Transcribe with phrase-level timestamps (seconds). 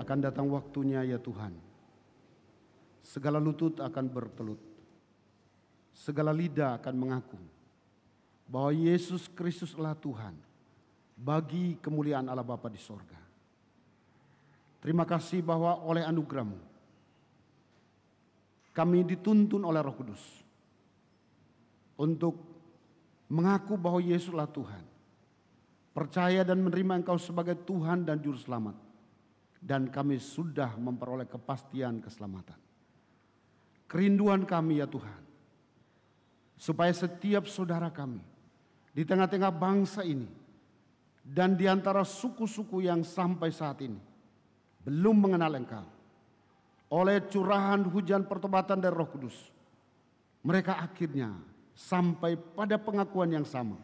[0.00, 1.52] akan datang waktunya ya Tuhan.
[3.04, 4.60] Segala lutut akan bertelut.
[5.92, 7.40] Segala lidah akan mengaku
[8.48, 10.32] bahwa Yesus Kristus adalah Tuhan
[11.12, 13.20] bagi kemuliaan Allah Bapa di sorga.
[14.80, 16.56] Terima kasih bahwa oleh anugerahmu
[18.72, 20.22] kami dituntun oleh roh kudus
[22.00, 22.32] untuk
[23.28, 24.84] mengaku bahwa Yesuslah Tuhan.
[25.90, 28.89] Percaya dan menerima engkau sebagai Tuhan dan Juru Selamat.
[29.60, 32.56] Dan kami sudah memperoleh kepastian keselamatan.
[33.84, 35.20] Kerinduan kami ya Tuhan.
[36.56, 38.20] Supaya setiap saudara kami
[38.92, 40.28] di tengah-tengah bangsa ini
[41.24, 44.00] dan di antara suku-suku yang sampai saat ini
[44.84, 45.88] belum mengenal Engkau.
[46.90, 49.36] Oleh curahan hujan pertobatan dari Roh Kudus,
[50.42, 51.30] mereka akhirnya
[51.70, 53.78] sampai pada pengakuan yang sama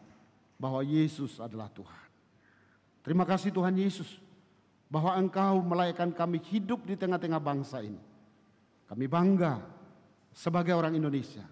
[0.58, 2.06] bahwa Yesus adalah Tuhan.
[3.06, 4.18] Terima kasih Tuhan Yesus
[4.86, 7.98] bahwa Engkau melayakkan kami hidup di tengah-tengah bangsa ini.
[8.86, 9.58] Kami bangga
[10.30, 11.42] sebagai orang Indonesia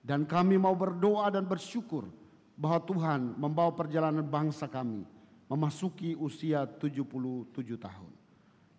[0.00, 2.08] dan kami mau berdoa dan bersyukur
[2.56, 5.04] bahwa Tuhan membawa perjalanan bangsa kami
[5.50, 8.12] memasuki usia 77 tahun.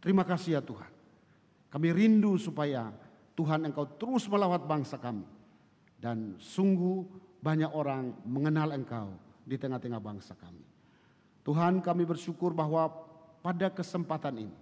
[0.02, 0.90] Terima kasih ya Tuhan.
[1.70, 2.90] Kami rindu supaya
[3.38, 5.28] Tuhan Engkau terus melawat bangsa kami.
[6.02, 7.06] Dan sungguh
[7.38, 9.14] banyak orang mengenal Engkau
[9.46, 10.66] di tengah-tengah bangsa kami.
[11.46, 12.90] Tuhan kami bersyukur bahwa
[13.42, 14.58] pada kesempatan ini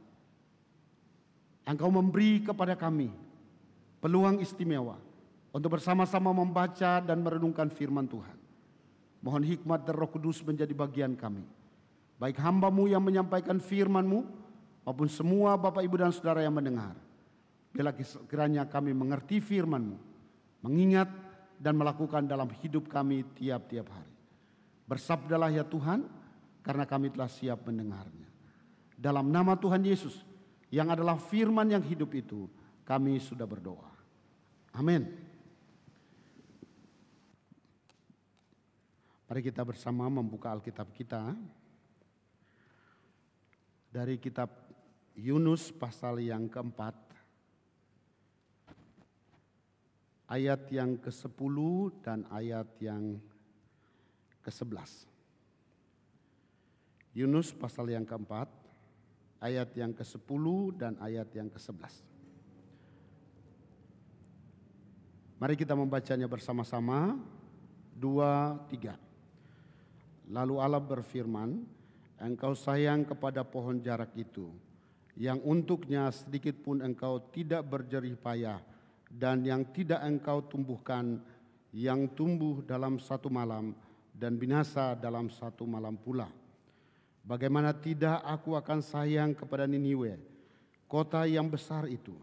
[1.69, 3.13] Engkau memberi kepada kami
[4.01, 4.97] peluang istimewa
[5.53, 8.37] untuk bersama-sama membaca dan merenungkan firman Tuhan.
[9.21, 11.45] Mohon hikmat dan roh kudus menjadi bagian kami.
[12.17, 14.25] Baik hambamu yang menyampaikan firmanmu
[14.81, 16.97] maupun semua Bapak Ibu dan Saudara yang mendengar.
[17.69, 17.93] Bila
[18.25, 19.97] kiranya kami mengerti firman-Mu,
[20.65, 21.11] mengingat
[21.61, 24.15] dan melakukan dalam hidup kami tiap-tiap hari.
[24.89, 26.01] Bersabdalah ya Tuhan,
[26.65, 28.28] karena kami telah siap mendengarnya.
[28.99, 30.27] Dalam nama Tuhan Yesus,
[30.67, 32.51] yang adalah firman yang hidup itu,
[32.83, 33.87] kami sudah berdoa.
[34.75, 35.07] Amin.
[39.31, 41.31] Mari kita bersama membuka Alkitab kita
[43.87, 44.51] dari kitab
[45.15, 46.97] Yunus pasal yang keempat
[50.27, 51.57] ayat yang ke-10
[52.03, 53.17] dan ayat yang
[54.45, 55.09] ke-11.
[57.17, 58.58] Yunus pasal yang keempat
[59.39, 60.45] ayat yang ke-10
[60.75, 62.05] dan ayat yang ke-11.
[65.39, 67.15] Mari kita membacanya bersama-sama.
[67.95, 68.95] Dua, tiga.
[70.31, 71.79] Lalu Allah berfirman,
[72.19, 74.51] Engkau sayang kepada pohon jarak itu,
[75.15, 78.59] yang untuknya sedikit pun engkau tidak berjerih payah
[79.07, 81.23] dan yang tidak engkau tumbuhkan
[81.71, 83.71] yang tumbuh dalam satu malam
[84.11, 86.27] dan binasa dalam satu malam pula.
[87.23, 90.17] Bagaimana tidak aku akan sayang kepada Niniwe,
[90.89, 92.15] kota yang besar itu,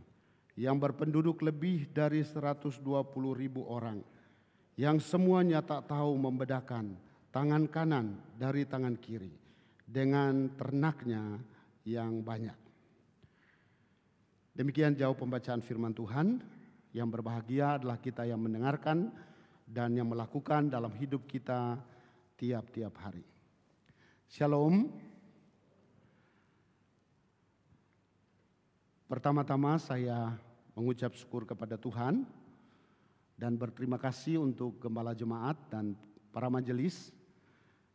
[0.58, 2.82] yang berpenduduk lebih dari 120
[3.36, 4.02] ribu orang,
[4.74, 6.96] yang semuanya tak tahu membedakan
[7.30, 9.30] tangan kanan dari tangan kiri,
[9.84, 11.38] dengan ternaknya
[11.86, 12.66] yang banyak.
[14.56, 16.40] Demikian jauh pembacaan firman Tuhan.
[16.96, 19.12] Yang berbahagia adalah kita yang mendengarkan
[19.68, 21.76] dan yang melakukan dalam hidup kita
[22.40, 23.20] tiap-tiap hari.
[24.26, 24.90] Shalom.
[29.06, 30.34] Pertama-tama saya
[30.74, 32.26] mengucap syukur kepada Tuhan
[33.38, 35.94] dan berterima kasih untuk gembala jemaat dan
[36.34, 37.14] para majelis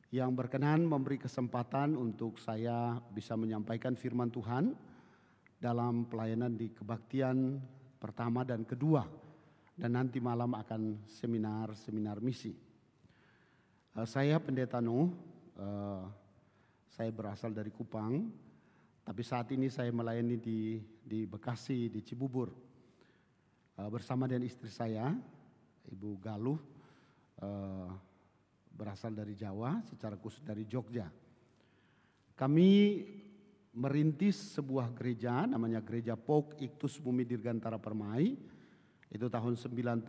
[0.07, 4.71] yang berkenan memberi kesempatan untuk saya bisa menyampaikan firman Tuhan
[5.59, 7.59] dalam pelayanan di kebaktian
[7.99, 9.03] pertama dan kedua
[9.75, 12.55] dan nanti malam akan seminar-seminar misi.
[13.91, 15.11] Uh, saya pendeta Nuh,
[15.59, 16.20] uh,
[16.91, 18.27] saya berasal dari Kupang,
[19.07, 22.51] tapi saat ini saya melayani di di Bekasi di Cibubur
[23.79, 25.15] uh, bersama dengan istri saya,
[25.87, 26.59] Ibu Galuh,
[27.39, 27.89] uh,
[28.75, 31.07] berasal dari Jawa, secara khusus dari Jogja.
[32.35, 32.69] Kami
[33.71, 38.35] merintis sebuah gereja namanya Gereja Pok Iktus Bumi Dirgantara Permai
[39.07, 40.03] itu tahun 96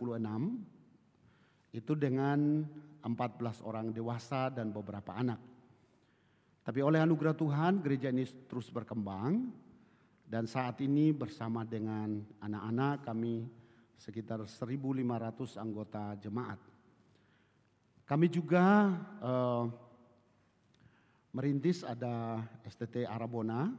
[1.71, 2.67] itu dengan
[3.03, 5.52] 14 orang dewasa dan beberapa anak.
[6.63, 9.51] Tapi oleh anugerah Tuhan gereja ini terus berkembang
[10.23, 13.43] dan saat ini bersama dengan anak-anak kami
[13.99, 16.59] sekitar 1.500 anggota jemaat.
[18.07, 19.67] Kami juga uh,
[21.35, 23.71] merintis ada STT Arabona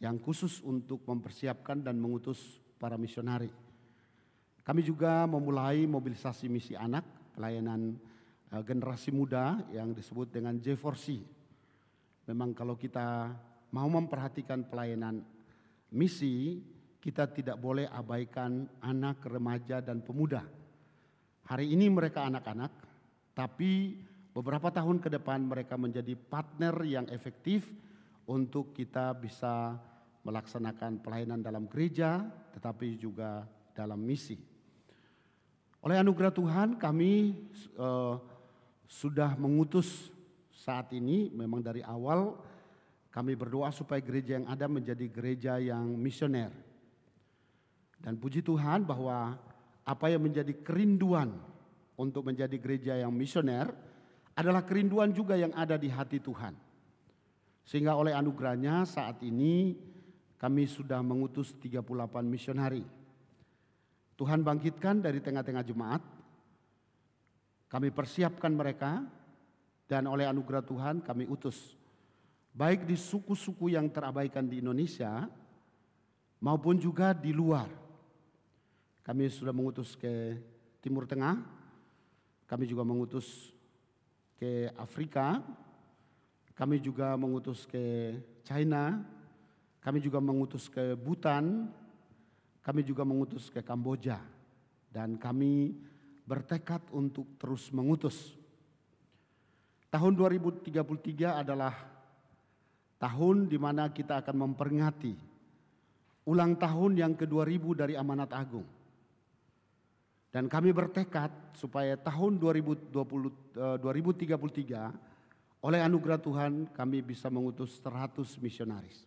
[0.00, 3.52] yang khusus untuk mempersiapkan dan mengutus para misionari.
[4.64, 7.04] Kami juga memulai mobilisasi misi anak,
[7.36, 7.96] pelayanan
[8.56, 11.35] uh, generasi muda yang disebut dengan J4C.
[12.26, 13.30] Memang kalau kita
[13.70, 15.22] mau memperhatikan pelayanan
[15.94, 16.58] misi,
[16.98, 20.42] kita tidak boleh abaikan anak, remaja, dan pemuda.
[21.46, 22.74] Hari ini mereka anak-anak,
[23.30, 23.94] tapi
[24.34, 27.70] beberapa tahun ke depan mereka menjadi partner yang efektif
[28.26, 29.78] untuk kita bisa
[30.26, 32.26] melaksanakan pelayanan dalam gereja,
[32.58, 34.34] tetapi juga dalam misi.
[35.86, 37.38] Oleh anugerah Tuhan, kami
[37.78, 38.18] uh,
[38.90, 40.10] sudah mengutus
[40.56, 42.32] saat ini, memang dari awal
[43.12, 46.52] kami berdoa supaya gereja yang ada menjadi gereja yang misioner.
[48.00, 49.36] Dan puji Tuhan bahwa
[49.84, 51.36] apa yang menjadi kerinduan
[51.96, 53.72] untuk menjadi gereja yang misioner
[54.36, 56.52] adalah kerinduan juga yang ada di hati Tuhan.
[57.64, 59.76] Sehingga oleh anugerahnya saat ini
[60.36, 61.80] kami sudah mengutus 38
[62.24, 62.84] misionari.
[64.16, 66.02] Tuhan bangkitkan dari tengah-tengah jemaat.
[67.66, 69.04] Kami persiapkan mereka
[69.86, 71.78] dan oleh anugerah Tuhan kami utus.
[72.50, 75.30] Baik di suku-suku yang terabaikan di Indonesia
[76.42, 77.70] maupun juga di luar.
[79.06, 80.34] Kami sudah mengutus ke
[80.82, 81.38] Timur Tengah,
[82.46, 83.54] kami juga mengutus
[84.34, 85.38] ke Afrika,
[86.58, 89.04] kami juga mengutus ke China,
[89.78, 91.70] kami juga mengutus ke Bhutan,
[92.64, 94.18] kami juga mengutus ke Kamboja,
[94.90, 95.78] dan kami
[96.26, 98.34] bertekad untuk terus mengutus.
[99.96, 101.72] Tahun 2033 adalah
[103.00, 105.16] tahun di mana kita akan memperingati
[106.28, 108.68] ulang tahun yang ke-2000 dari amanat agung.
[110.28, 114.92] Dan kami bertekad supaya tahun 2020, 2033 eh,
[115.64, 119.00] oleh anugerah Tuhan kami bisa mengutus 100 misionaris.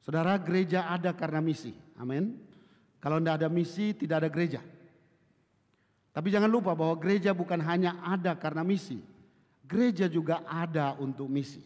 [0.00, 1.76] Saudara gereja ada karena misi.
[2.00, 2.32] Amin.
[2.96, 4.64] Kalau tidak ada misi tidak ada gereja.
[6.16, 9.19] Tapi jangan lupa bahwa gereja bukan hanya ada karena misi.
[9.70, 11.62] Gereja juga ada untuk misi.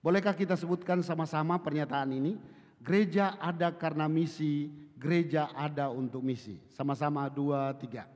[0.00, 2.40] Bolehkah kita sebutkan sama-sama pernyataan ini?
[2.80, 6.56] Gereja ada karena misi, gereja ada untuk misi.
[6.72, 8.08] Sama-sama dua, tiga.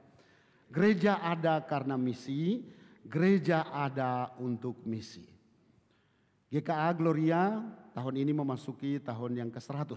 [0.73, 2.65] Gereja ada karena misi,
[3.05, 5.29] gereja ada untuk misi.
[6.49, 7.61] GKA Gloria
[7.93, 9.93] tahun ini memasuki tahun yang ke-100.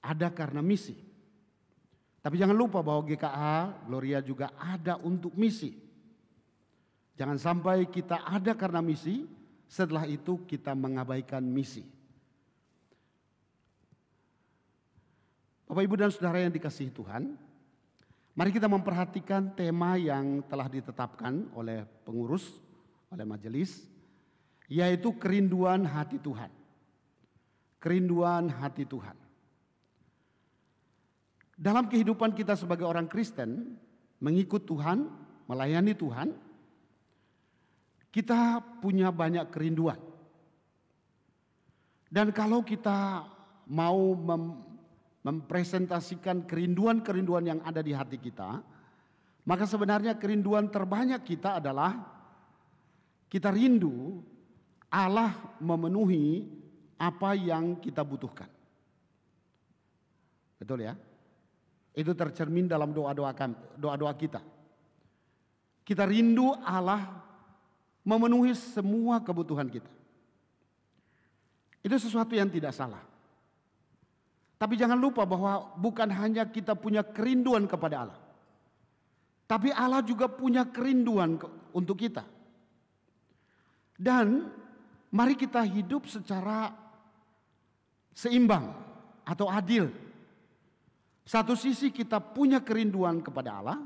[0.00, 0.96] Ada karena misi.
[2.24, 5.83] Tapi jangan lupa bahwa GKA Gloria juga ada untuk misi.
[7.14, 9.22] Jangan sampai kita ada karena misi,
[9.70, 11.86] setelah itu kita mengabaikan misi.
[15.64, 17.34] Bapak, Ibu, dan Saudara yang dikasihi Tuhan,
[18.36, 22.46] mari kita memperhatikan tema yang telah ditetapkan oleh pengurus,
[23.10, 23.86] oleh majelis,
[24.68, 26.50] yaitu kerinduan hati Tuhan.
[27.78, 29.16] Kerinduan hati Tuhan.
[31.54, 33.78] Dalam kehidupan kita sebagai orang Kristen,
[34.18, 35.06] mengikut Tuhan,
[35.46, 36.34] melayani Tuhan,
[38.14, 39.98] kita punya banyak kerinduan.
[42.06, 43.26] Dan kalau kita
[43.66, 44.62] mau mem
[45.24, 48.60] mempresentasikan kerinduan-kerinduan yang ada di hati kita,
[49.48, 51.96] maka sebenarnya kerinduan terbanyak kita adalah
[53.32, 54.20] kita rindu
[54.92, 55.32] Allah
[55.64, 56.44] memenuhi
[57.00, 58.52] apa yang kita butuhkan.
[60.60, 60.94] Betul ya?
[61.96, 63.32] Itu tercermin dalam doa-doa
[63.80, 64.44] doa-doa kita.
[65.88, 67.23] Kita rindu Allah
[68.04, 69.88] memenuhi semua kebutuhan kita.
[71.80, 73.00] Itu sesuatu yang tidak salah.
[74.60, 78.20] Tapi jangan lupa bahwa bukan hanya kita punya kerinduan kepada Allah.
[79.44, 81.36] Tapi Allah juga punya kerinduan
[81.76, 82.24] untuk kita.
[83.96, 84.48] Dan
[85.12, 86.72] mari kita hidup secara
[88.16, 88.72] seimbang
[89.28, 89.92] atau adil.
[91.24, 93.78] Satu sisi kita punya kerinduan kepada Allah,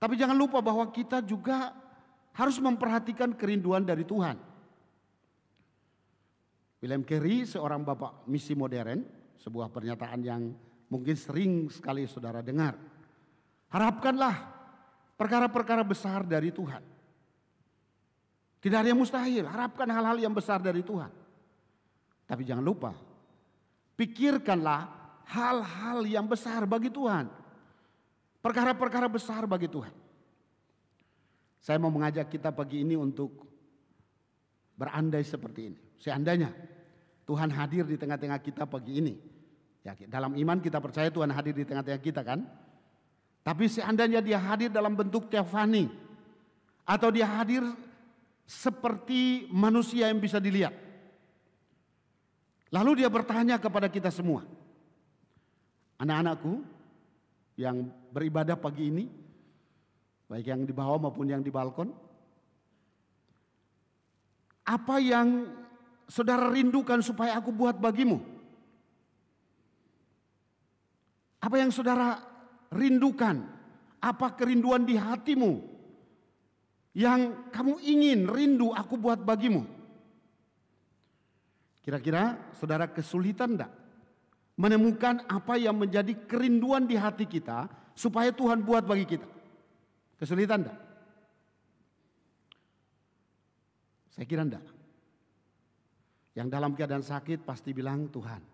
[0.00, 1.76] tapi jangan lupa bahwa kita juga
[2.34, 4.38] harus memperhatikan kerinduan dari Tuhan.
[6.80, 9.04] William Carey seorang bapak misi modern
[9.36, 10.42] sebuah pernyataan yang
[10.88, 12.76] mungkin sering sekali saudara dengar.
[13.70, 14.36] Harapkanlah
[15.14, 16.82] perkara-perkara besar dari Tuhan.
[18.60, 21.08] Tidak ada yang mustahil, harapkan hal-hal yang besar dari Tuhan.
[22.28, 22.92] Tapi jangan lupa,
[23.96, 27.28] pikirkanlah hal-hal yang besar bagi Tuhan.
[28.40, 29.99] Perkara-perkara besar bagi Tuhan.
[31.60, 33.44] Saya mau mengajak kita pagi ini untuk
[34.80, 35.78] berandai seperti ini.
[36.00, 36.48] Seandainya
[37.28, 39.14] Tuhan hadir di tengah-tengah kita pagi ini.
[39.84, 42.48] Ya, dalam iman kita percaya Tuhan hadir di tengah-tengah kita kan.
[43.44, 45.88] Tapi seandainya dia hadir dalam bentuk teofani
[46.84, 47.64] atau dia hadir
[48.48, 50.74] seperti manusia yang bisa dilihat.
[52.72, 54.46] Lalu dia bertanya kepada kita semua.
[56.00, 56.64] Anak-anakku
[57.60, 59.04] yang beribadah pagi ini,
[60.30, 61.90] baik yang di bawah maupun yang di balkon.
[64.62, 65.50] Apa yang
[66.06, 68.22] saudara rindukan supaya aku buat bagimu?
[71.42, 72.22] Apa yang saudara
[72.70, 73.42] rindukan?
[73.98, 75.66] Apa kerinduan di hatimu?
[76.94, 79.66] Yang kamu ingin, rindu aku buat bagimu.
[81.82, 83.72] Kira-kira saudara kesulitan enggak?
[84.54, 87.66] Menemukan apa yang menjadi kerinduan di hati kita
[87.98, 89.39] supaya Tuhan buat bagi kita.
[90.20, 90.78] Kesulitan enggak?
[94.12, 94.60] Saya kira enggak.
[96.36, 98.44] Yang dalam keadaan sakit pasti bilang Tuhan,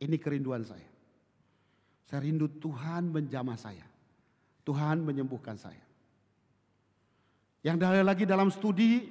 [0.00, 0.88] ini kerinduan saya.
[2.08, 3.84] Saya rindu Tuhan menjamah saya.
[4.64, 5.84] Tuhan menyembuhkan saya.
[7.60, 9.06] Yang lagi dalam studi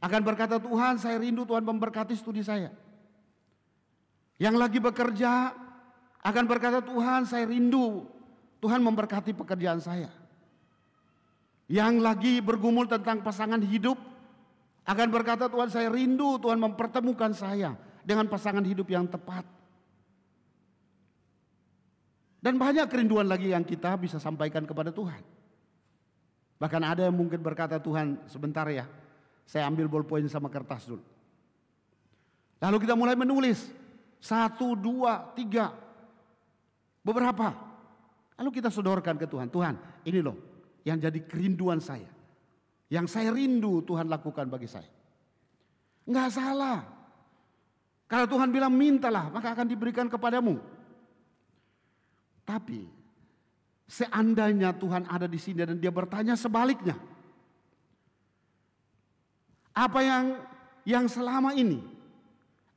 [0.00, 2.70] akan berkata Tuhan saya rindu Tuhan memberkati studi saya.
[4.40, 5.52] Yang lagi bekerja
[6.24, 8.08] akan berkata Tuhan saya rindu
[8.62, 10.19] Tuhan memberkati pekerjaan saya.
[11.70, 13.94] Yang lagi bergumul tentang pasangan hidup
[14.82, 19.46] akan berkata Tuhan saya rindu Tuhan mempertemukan saya dengan pasangan hidup yang tepat.
[22.42, 25.22] Dan banyak kerinduan lagi yang kita bisa sampaikan kepada Tuhan.
[26.58, 28.90] Bahkan ada yang mungkin berkata Tuhan sebentar ya
[29.46, 31.06] saya ambil ballpoint sama kertas dulu.
[32.58, 33.70] Lalu kita mulai menulis.
[34.18, 35.70] Satu, dua, tiga.
[37.06, 37.54] Beberapa.
[38.42, 39.46] Lalu kita sodorkan ke Tuhan.
[39.46, 40.49] Tuhan ini loh
[40.84, 42.08] yang jadi kerinduan saya.
[42.90, 44.88] Yang saya rindu Tuhan lakukan bagi saya.
[46.08, 46.82] Enggak salah.
[48.10, 50.58] Kalau Tuhan bilang mintalah maka akan diberikan kepadamu.
[52.42, 52.82] Tapi
[53.86, 56.98] seandainya Tuhan ada di sini dan dia bertanya sebaliknya.
[59.70, 60.24] Apa yang
[60.82, 61.78] yang selama ini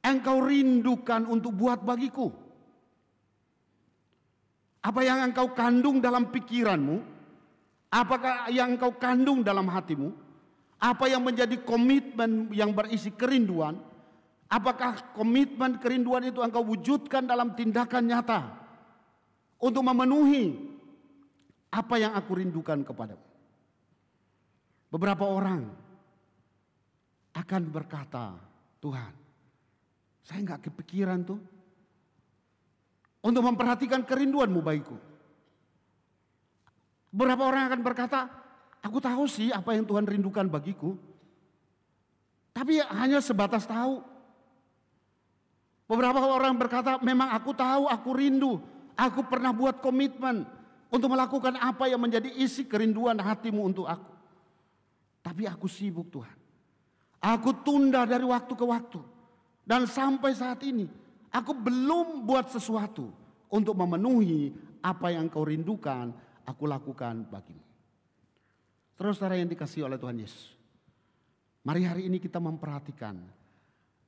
[0.05, 2.29] engkau rindukan untuk buat bagiku?
[4.83, 7.12] Apa yang engkau kandung dalam pikiranmu?
[7.93, 10.09] Apakah yang engkau kandung dalam hatimu?
[10.81, 13.77] Apa yang menjadi komitmen yang berisi kerinduan?
[14.49, 18.49] Apakah komitmen kerinduan itu engkau wujudkan dalam tindakan nyata
[19.61, 20.57] untuk memenuhi
[21.69, 23.21] apa yang aku rindukan kepadamu?
[24.89, 25.69] Beberapa orang
[27.37, 28.33] akan berkata,
[28.81, 29.13] Tuhan,
[30.25, 31.37] saya nggak kepikiran tuh
[33.21, 35.12] untuk memperhatikan kerinduanmu baikku.
[37.13, 38.25] Berapa orang akan berkata,
[38.81, 40.97] aku tahu sih apa yang Tuhan rindukan bagiku.
[42.57, 44.01] Tapi hanya sebatas tahu.
[45.85, 48.57] Beberapa orang berkata, memang aku tahu, aku rindu.
[48.97, 50.45] Aku pernah buat komitmen
[50.89, 54.13] untuk melakukan apa yang menjadi isi kerinduan hatimu untuk aku.
[55.21, 56.37] Tapi aku sibuk Tuhan.
[57.21, 59.01] Aku tunda dari waktu ke waktu.
[59.61, 60.89] Dan sampai saat ini,
[61.29, 63.09] aku belum buat sesuatu
[63.53, 64.49] untuk memenuhi
[64.83, 66.11] apa yang kau rindukan
[66.47, 67.63] aku lakukan bagimu.
[68.93, 70.53] Terus saudara yang dikasih oleh Tuhan Yesus.
[71.63, 73.15] Mari hari ini kita memperhatikan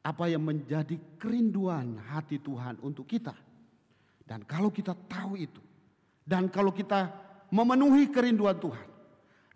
[0.06, 3.34] apa yang menjadi kerinduan hati Tuhan untuk kita.
[4.26, 5.62] Dan kalau kita tahu itu,
[6.26, 7.10] dan kalau kita
[7.50, 8.88] memenuhi kerinduan Tuhan,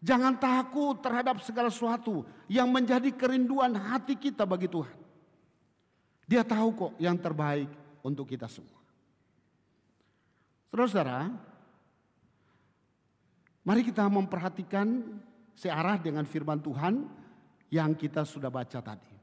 [0.02, 4.98] jangan takut terhadap segala sesuatu yang menjadi kerinduan hati kita bagi Tuhan.
[6.30, 7.70] Dia tahu kok yang terbaik
[8.06, 8.78] untuk kita semua.
[10.70, 11.34] Saudara-saudara,
[13.70, 14.98] Mari kita memperhatikan
[15.54, 17.06] searah dengan firman Tuhan
[17.70, 19.14] yang kita sudah baca tadi.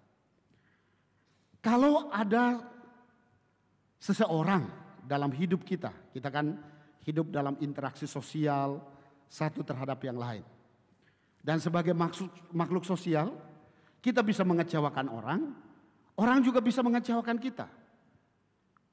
[1.58, 2.62] Kalau ada
[3.98, 4.70] seseorang
[5.02, 6.62] dalam hidup kita, kita kan
[7.02, 8.78] hidup dalam interaksi sosial
[9.26, 10.46] satu terhadap yang lain.
[11.42, 13.34] Dan sebagai makhluk, makhluk sosial,
[13.98, 15.40] kita bisa mengecewakan orang,
[16.22, 17.66] orang juga bisa mengecewakan kita.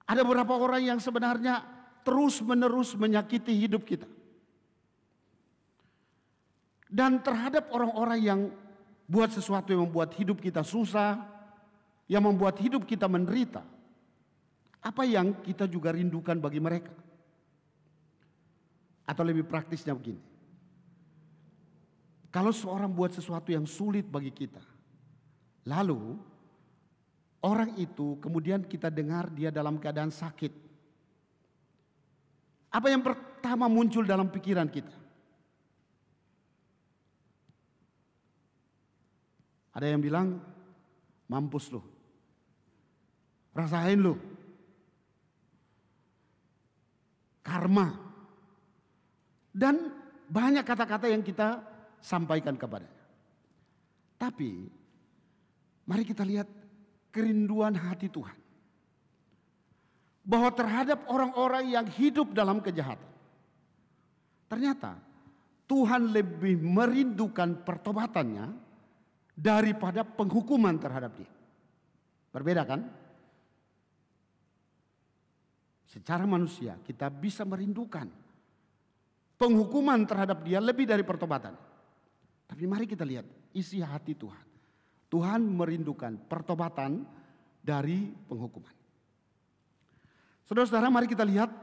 [0.09, 1.61] Ada beberapa orang yang sebenarnya
[2.01, 4.22] terus-menerus menyakiti hidup kita.
[6.93, 8.39] Dan terhadap orang-orang yang
[9.09, 11.25] buat sesuatu yang membuat hidup kita susah,
[12.05, 13.65] yang membuat hidup kita menderita.
[14.77, 16.93] Apa yang kita juga rindukan bagi mereka?
[19.09, 20.21] Atau lebih praktisnya begini.
[22.29, 24.61] Kalau seorang buat sesuatu yang sulit bagi kita,
[25.65, 26.13] lalu
[27.41, 30.53] orang itu kemudian kita dengar dia dalam keadaan sakit.
[32.73, 35.02] Apa yang pertama muncul dalam pikiran kita?
[39.73, 40.37] Ada yang bilang,
[41.25, 41.81] mampus lu.
[43.53, 44.13] Rasain lu.
[47.41, 47.89] Karma.
[49.53, 49.89] Dan
[50.29, 51.61] banyak kata-kata yang kita
[52.01, 53.01] sampaikan kepadanya.
[54.17, 54.65] Tapi
[55.89, 56.47] mari kita lihat
[57.09, 58.37] kerinduan hati Tuhan.
[60.23, 63.11] Bahwa terhadap orang-orang yang hidup dalam kejahatan.
[64.47, 64.95] Ternyata
[65.67, 68.62] Tuhan lebih merindukan pertobatannya
[69.33, 71.31] daripada penghukuman terhadap dia.
[72.33, 72.81] Berbeda kan?
[75.93, 78.09] secara manusia kita bisa merindukan
[79.37, 81.53] penghukuman terhadap dia lebih dari pertobatan.
[82.49, 84.45] Tapi mari kita lihat isi hati Tuhan.
[85.13, 87.05] Tuhan merindukan pertobatan
[87.61, 88.73] dari penghukuman.
[90.49, 91.53] Saudara-saudara, mari kita lihat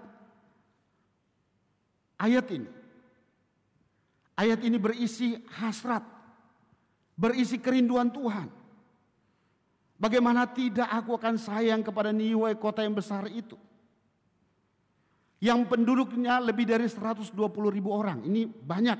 [2.22, 2.70] ayat ini.
[4.38, 6.06] Ayat ini berisi hasrat,
[7.20, 8.48] berisi kerinduan Tuhan.
[10.00, 13.60] Bagaimana tidak aku akan sayang kepada Niwe kota yang besar itu.
[15.44, 17.36] Yang penduduknya lebih dari 120
[17.68, 18.24] ribu orang.
[18.24, 18.98] Ini banyak.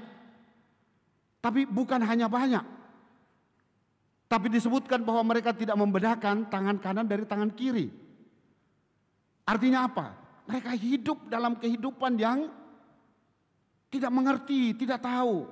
[1.41, 2.65] Tapi bukan hanya banyak.
[4.29, 7.89] Tapi disebutkan bahwa mereka tidak membedakan tangan kanan dari tangan kiri.
[9.49, 10.07] Artinya apa?
[10.47, 12.53] Mereka hidup dalam kehidupan yang
[13.91, 15.49] tidak mengerti, tidak tahu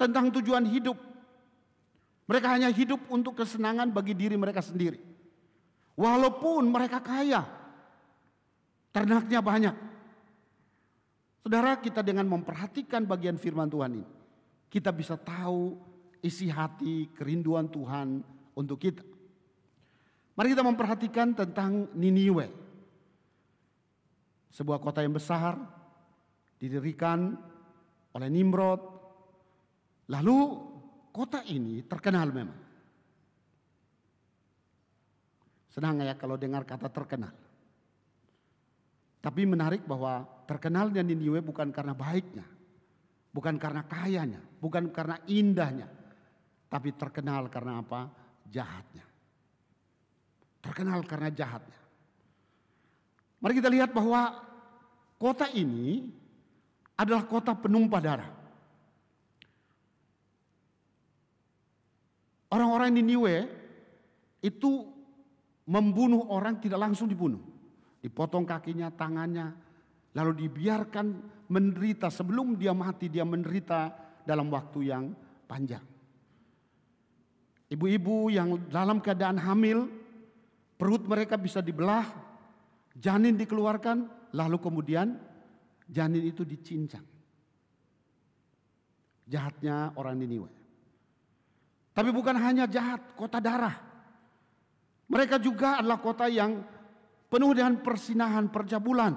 [0.00, 1.15] tentang tujuan hidup.
[2.26, 4.98] Mereka hanya hidup untuk kesenangan bagi diri mereka sendiri.
[5.94, 7.46] Walaupun mereka kaya,
[8.90, 9.76] ternaknya banyak.
[11.46, 14.06] Saudara, kita dengan memperhatikan bagian firman Tuhan ini,
[14.66, 15.78] kita bisa tahu
[16.18, 18.20] isi hati kerinduan Tuhan
[18.58, 19.06] untuk kita.
[20.36, 22.50] Mari kita memperhatikan tentang Niniwe.
[24.50, 25.56] Sebuah kota yang besar
[26.60, 27.38] didirikan
[28.12, 28.82] oleh Nimrod.
[30.12, 30.38] Lalu
[31.16, 32.60] Kota ini terkenal memang.
[35.72, 37.32] Senang ya kalau dengar kata terkenal.
[39.24, 42.44] Tapi menarik bahwa terkenalnya Niniwe bukan karena baiknya.
[43.32, 44.44] Bukan karena kayanya.
[44.60, 45.88] Bukan karena indahnya.
[46.68, 48.12] Tapi terkenal karena apa?
[48.52, 49.08] Jahatnya.
[50.60, 51.80] Terkenal karena jahatnya.
[53.40, 54.36] Mari kita lihat bahwa
[55.16, 56.12] kota ini
[56.92, 58.35] adalah kota penumpah darah.
[62.50, 63.36] Orang-orang Niniwe
[64.42, 64.86] itu
[65.66, 67.42] membunuh orang tidak langsung dibunuh.
[67.98, 69.50] Dipotong kakinya, tangannya,
[70.14, 71.06] lalu dibiarkan
[71.50, 73.90] menderita sebelum dia mati dia menderita
[74.22, 75.10] dalam waktu yang
[75.50, 75.82] panjang.
[77.66, 79.90] Ibu-ibu yang dalam keadaan hamil,
[80.78, 82.06] perut mereka bisa dibelah,
[82.94, 85.18] janin dikeluarkan, lalu kemudian
[85.90, 87.02] janin itu dicincang.
[89.26, 90.50] Jahatnya orang Niniwe.
[91.96, 93.72] Tapi bukan hanya jahat, kota darah.
[95.08, 96.60] Mereka juga adalah kota yang
[97.32, 99.16] penuh dengan persinahan, perjabulan.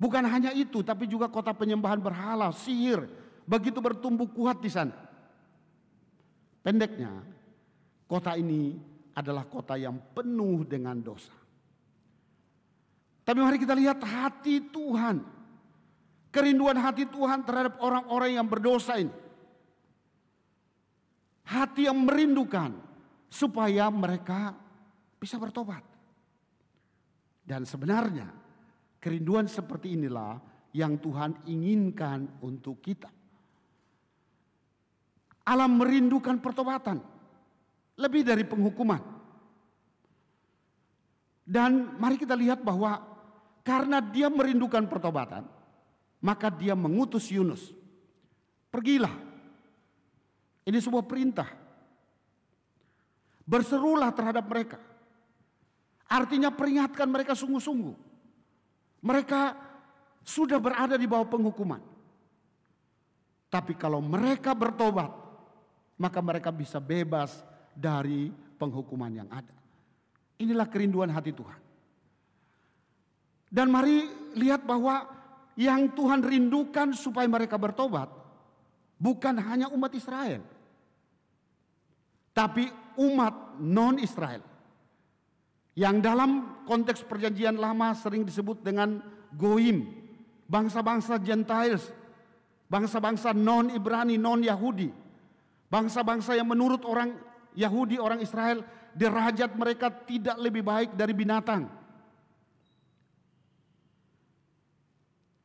[0.00, 3.04] Bukan hanya itu, tapi juga kota penyembahan berhala, sihir,
[3.44, 4.96] begitu bertumbuh kuat di sana.
[6.64, 7.20] Pendeknya,
[8.08, 8.80] kota ini
[9.12, 11.36] adalah kota yang penuh dengan dosa.
[13.28, 15.20] Tapi mari kita lihat hati Tuhan.
[16.32, 19.12] Kerinduan hati Tuhan terhadap orang-orang yang berdosa ini
[21.46, 22.74] hati yang merindukan
[23.30, 24.52] supaya mereka
[25.16, 25.84] bisa bertobat.
[27.40, 28.30] Dan sebenarnya
[28.98, 30.38] kerinduan seperti inilah
[30.74, 33.10] yang Tuhan inginkan untuk kita.
[35.50, 37.02] Alam merindukan pertobatan
[37.98, 39.02] lebih dari penghukuman.
[41.42, 43.02] Dan mari kita lihat bahwa
[43.66, 45.42] karena dia merindukan pertobatan,
[46.22, 47.74] maka dia mengutus Yunus.
[48.70, 49.29] Pergilah
[50.64, 51.48] ini sebuah perintah.
[53.48, 54.78] Berserulah terhadap mereka.
[56.10, 57.96] Artinya peringatkan mereka sungguh-sungguh.
[59.00, 59.40] Mereka
[60.26, 61.82] sudah berada di bawah penghukuman.
[63.50, 65.10] Tapi kalau mereka bertobat,
[65.98, 67.42] maka mereka bisa bebas
[67.74, 69.56] dari penghukuman yang ada.
[70.38, 71.60] Inilah kerinduan hati Tuhan.
[73.50, 74.06] Dan mari
[74.38, 75.02] lihat bahwa
[75.58, 78.06] yang Tuhan rindukan supaya mereka bertobat
[79.00, 80.46] bukan hanya umat Israel,
[82.34, 84.42] tapi umat non-Israel.
[85.78, 86.30] Yang dalam
[86.66, 89.00] konteks perjanjian lama sering disebut dengan
[89.32, 89.86] Goim,
[90.50, 91.94] bangsa-bangsa Gentiles,
[92.66, 94.90] bangsa-bangsa non-Ibrani, non-Yahudi,
[95.70, 97.14] bangsa-bangsa yang menurut orang
[97.54, 98.62] Yahudi, orang Israel,
[98.94, 101.70] derajat mereka tidak lebih baik dari binatang.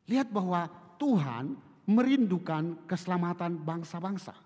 [0.06, 0.70] Lihat bahwa
[1.02, 4.45] Tuhan merindukan keselamatan bangsa-bangsa.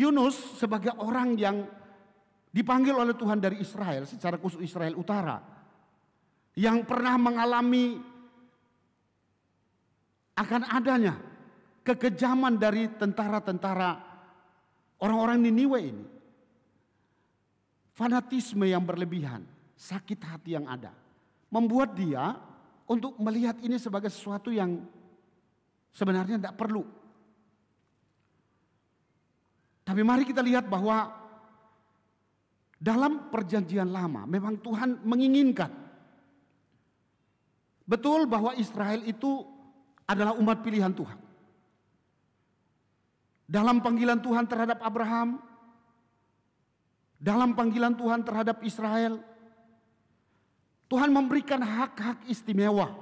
[0.00, 1.68] Yunus sebagai orang yang
[2.48, 5.38] dipanggil oleh Tuhan dari Israel, secara khusus Israel Utara,
[6.56, 8.00] yang pernah mengalami
[10.40, 11.14] akan adanya
[11.84, 14.00] kekejaman dari tentara-tentara
[15.04, 16.04] orang-orang Niniwe ini.
[17.92, 19.44] Fanatisme yang berlebihan,
[19.76, 20.96] sakit hati yang ada,
[21.52, 22.32] membuat dia
[22.88, 24.80] untuk melihat ini sebagai sesuatu yang
[25.92, 26.99] sebenarnya tidak perlu.
[29.90, 31.18] Tapi mari kita lihat bahwa
[32.80, 35.68] Dalam perjanjian lama memang Tuhan menginginkan.
[37.84, 39.44] Betul bahwa Israel itu
[40.08, 41.18] adalah umat pilihan Tuhan.
[43.44, 45.44] Dalam panggilan Tuhan terhadap Abraham,
[47.20, 49.20] dalam panggilan Tuhan terhadap Israel,
[50.88, 52.96] Tuhan memberikan hak-hak istimewa.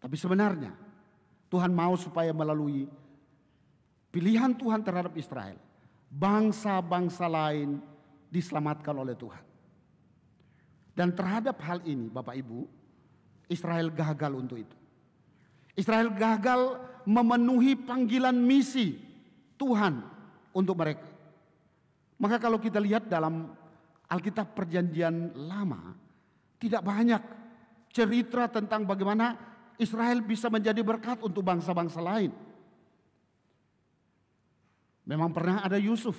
[0.00, 0.72] Tapi sebenarnya
[1.52, 2.88] Tuhan mau supaya melalui
[4.10, 5.56] pilihan Tuhan terhadap Israel,
[6.10, 7.78] bangsa-bangsa lain
[8.30, 9.44] diselamatkan oleh Tuhan.
[10.94, 12.66] Dan terhadap hal ini, Bapak Ibu,
[13.50, 14.76] Israel gagal untuk itu.
[15.78, 16.76] Israel gagal
[17.08, 18.98] memenuhi panggilan misi
[19.56, 20.02] Tuhan
[20.52, 21.08] untuk mereka.
[22.20, 23.48] Maka kalau kita lihat dalam
[24.10, 25.96] Alkitab Perjanjian Lama,
[26.60, 27.22] tidak banyak
[27.88, 29.38] cerita tentang bagaimana
[29.80, 32.49] Israel bisa menjadi berkat untuk bangsa-bangsa lain.
[35.08, 36.16] Memang pernah ada Yusuf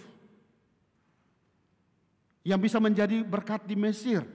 [2.42, 4.26] yang bisa menjadi berkat di Mesir.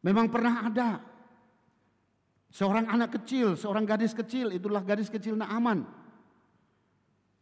[0.00, 1.10] Memang pernah ada
[2.50, 5.86] Seorang anak kecil, seorang gadis kecil, itulah gadis kecil Naaman.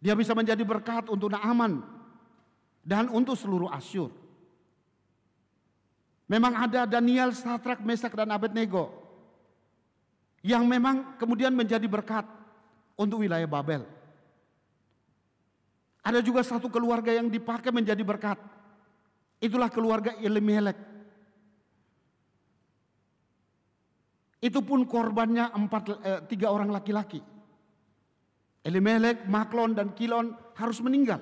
[0.05, 1.81] Dia bisa menjadi berkat untuk Naaman
[2.85, 4.13] dan untuk seluruh Asyur.
[6.29, 8.93] Memang ada Daniel, Satrak, Mesak dan Abednego
[10.45, 12.29] yang memang kemudian menjadi berkat
[12.93, 13.89] untuk wilayah Babel.
[16.09, 18.41] Ada juga satu keluarga yang dipakai menjadi berkat.
[19.45, 20.81] Itulah keluarga Elimelek.
[24.41, 27.21] Itu pun korbannya empat, eh, tiga orang laki-laki.
[28.65, 31.21] Elimelek, Maklon, dan Kilon harus meninggal.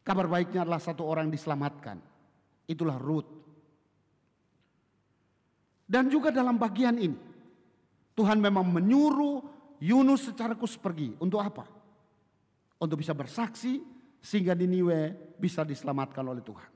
[0.00, 2.00] Kabar baiknya adalah satu orang diselamatkan.
[2.64, 3.28] Itulah Ruth.
[5.84, 7.18] Dan juga dalam bagian ini,
[8.16, 9.44] Tuhan memang menyuruh
[9.84, 11.12] Yunus secara khusus pergi.
[11.20, 11.75] Untuk apa?
[12.76, 13.80] Untuk bisa bersaksi
[14.20, 16.70] sehingga Niniwe bisa diselamatkan oleh Tuhan.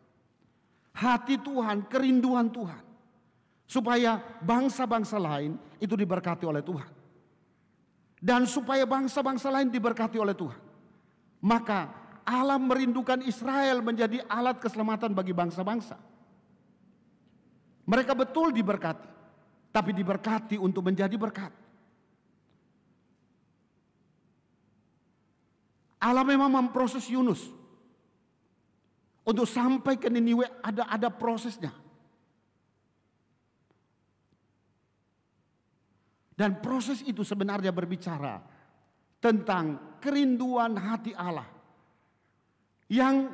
[0.96, 2.90] Hati Tuhan, kerinduan Tuhan
[3.70, 6.90] supaya bangsa-bangsa lain itu diberkati oleh Tuhan.
[8.20, 10.60] Dan supaya bangsa-bangsa lain diberkati oleh Tuhan.
[11.40, 11.88] Maka
[12.26, 15.96] Allah merindukan Israel menjadi alat keselamatan bagi bangsa-bangsa.
[17.88, 19.08] Mereka betul diberkati,
[19.72, 21.50] tapi diberkati untuk menjadi berkat.
[26.00, 27.44] Allah memang memproses Yunus
[29.20, 31.70] untuk sampai ke Niniwe ada ada prosesnya.
[36.32, 38.40] Dan proses itu sebenarnya berbicara
[39.20, 41.44] tentang kerinduan hati Allah
[42.88, 43.28] yang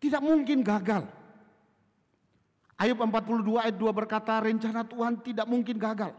[0.00, 1.04] tidak mungkin gagal.
[2.80, 6.16] Ayub 42 ayat 2 berkata rencana Tuhan tidak mungkin gagal.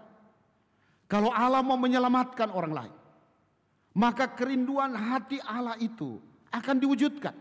[1.09, 2.93] Kalau Allah mau menyelamatkan orang lain,
[3.93, 6.17] maka kerinduan hati Allah itu
[6.49, 7.35] akan diwujudkan.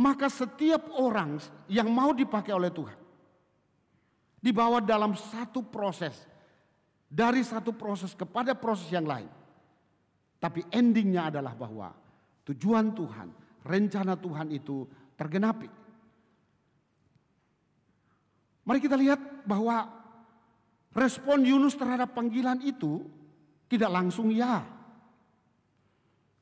[0.00, 2.98] Maka setiap orang yang mau dipakai oleh Tuhan
[4.40, 6.16] dibawa dalam satu proses
[7.10, 9.26] dari satu proses kepada proses yang lain.
[10.40, 11.90] Tapi endingnya adalah bahwa
[12.48, 13.28] tujuan Tuhan,
[13.66, 14.86] rencana Tuhan itu
[15.18, 15.68] tergenapi.
[18.64, 19.90] Mari kita lihat bahwa
[20.94, 23.04] respon Yunus terhadap panggilan itu
[23.70, 24.66] tidak langsung ya.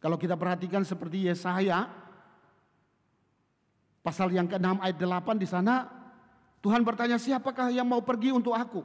[0.00, 1.84] Kalau kita perhatikan seperti Yesaya
[4.00, 5.84] pasal yang ke-6 ayat 8 di sana
[6.64, 8.82] Tuhan bertanya siapakah yang mau pergi untuk aku?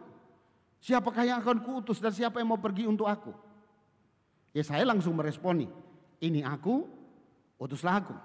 [0.83, 3.31] Siapakah yang akan kuutus dan siapa yang mau pergi untuk aku?
[4.51, 5.71] Ya saya langsung meresponi.
[6.19, 6.85] Ini aku,
[7.57, 8.15] utuslah aku.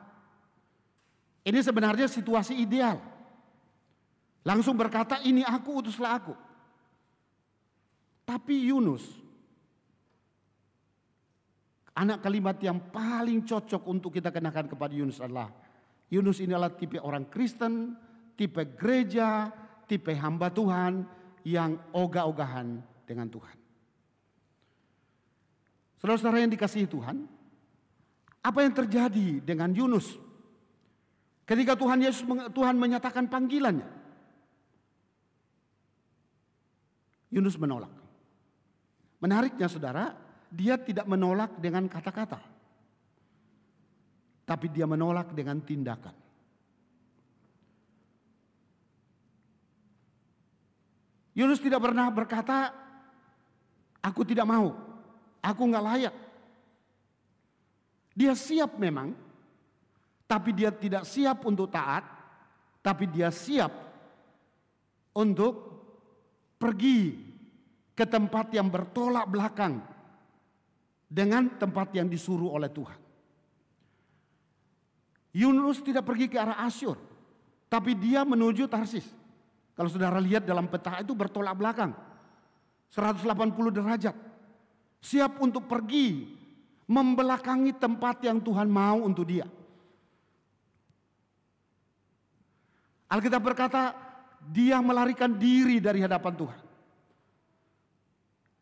[1.47, 3.01] Ini sebenarnya situasi ideal.
[4.45, 6.35] Langsung berkata ini aku, utuslah aku.
[8.29, 9.07] Tapi Yunus,
[11.99, 15.51] anak kalimat yang paling cocok untuk kita kenakan kepada Yunus adalah
[16.09, 17.99] Yunus ini adalah tipe orang Kristen,
[18.39, 19.51] tipe gereja,
[19.85, 21.05] tipe hamba Tuhan
[21.45, 23.57] yang ogah-ogahan dengan Tuhan.
[25.99, 27.27] Saudara-saudara yang dikasihi Tuhan,
[28.41, 30.15] apa yang terjadi dengan Yunus
[31.45, 32.23] ketika Tuhan Yesus
[32.55, 33.99] Tuhan menyatakan panggilannya?
[37.29, 37.93] Yunus menolak.
[39.21, 42.41] Menariknya saudara, dia tidak menolak dengan kata-kata.
[44.49, 46.17] Tapi dia menolak dengan tindakan.
[51.37, 52.73] Yunus tidak pernah berkata,
[54.03, 54.75] aku tidak mau,
[55.39, 56.15] aku nggak layak.
[58.19, 59.15] Dia siap memang,
[60.27, 62.03] tapi dia tidak siap untuk taat,
[62.83, 63.71] tapi dia siap
[65.15, 65.55] untuk
[66.59, 67.15] pergi
[67.95, 69.79] ke tempat yang bertolak belakang
[71.09, 73.01] dengan tempat yang disuruh oleh Tuhan.
[75.33, 77.01] Yunus tidak pergi ke arah Asyur,
[77.73, 79.05] tapi dia menuju Tarsis.
[79.73, 81.97] Kalau saudara lihat dalam peta itu bertolak belakang.
[82.93, 83.25] 180
[83.71, 84.17] derajat.
[84.99, 86.35] Siap untuk pergi
[86.89, 89.47] membelakangi tempat yang Tuhan mau untuk dia.
[93.09, 93.95] Alkitab berkata,
[94.51, 96.61] dia melarikan diri dari hadapan Tuhan.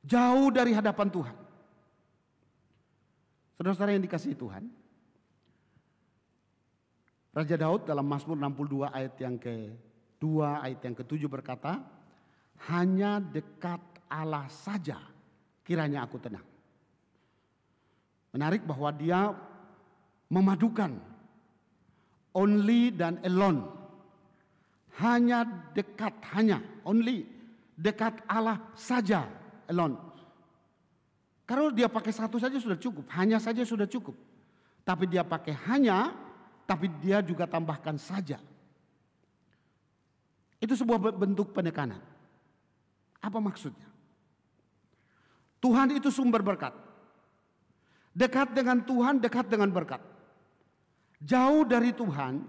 [0.07, 1.46] Jauh dari hadapan Tuhan.
[3.57, 4.65] Saudara-saudara yang dikasihi Tuhan.
[7.37, 11.81] Raja Daud dalam Mazmur 62 ayat yang ke-2 ayat yang ke-7 berkata,
[12.73, 14.97] hanya dekat Allah saja
[15.61, 16.45] kiranya aku tenang.
[18.33, 19.33] Menarik bahwa dia
[20.33, 20.97] memadukan
[22.33, 23.77] only dan alone
[24.97, 25.45] hanya
[25.77, 27.29] dekat, hanya, only,
[27.77, 29.29] dekat Allah saja,
[29.69, 30.01] alone.
[31.47, 34.19] Kalau dia pakai satu saja sudah cukup, hanya saja sudah cukup.
[34.83, 36.11] Tapi dia pakai hanya,
[36.67, 38.43] tapi dia juga tambahkan saja.
[40.59, 42.03] Itu sebuah bentuk penekanan.
[43.23, 43.87] Apa maksudnya?
[45.63, 46.75] Tuhan itu sumber berkat.
[48.11, 50.03] Dekat dengan Tuhan, dekat dengan berkat.
[51.23, 52.43] Jauh dari Tuhan,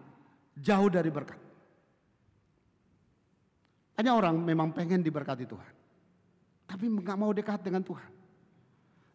[0.58, 1.38] jauh dari berkat.
[3.98, 5.74] Hanya orang memang pengen diberkati Tuhan.
[6.66, 8.17] Tapi nggak mau dekat dengan Tuhan.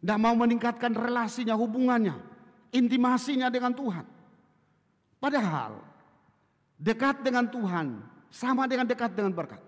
[0.03, 2.19] Nggak mau meningkatkan relasinya, hubungannya,
[2.75, 4.03] intimasinya dengan Tuhan.
[5.23, 5.79] Padahal
[6.75, 9.63] dekat dengan Tuhan sama dengan dekat dengan berkat.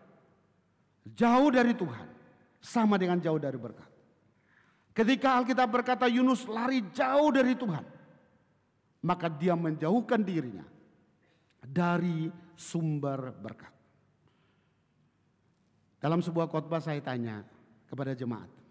[1.15, 2.08] Jauh dari Tuhan
[2.60, 3.88] sama dengan jauh dari berkat.
[4.91, 7.86] Ketika Alkitab berkata Yunus lari jauh dari Tuhan,
[9.06, 10.67] maka dia menjauhkan dirinya
[11.63, 13.71] dari sumber berkat.
[16.02, 17.45] Dalam sebuah khotbah saya tanya
[17.88, 18.64] kepada jemaat.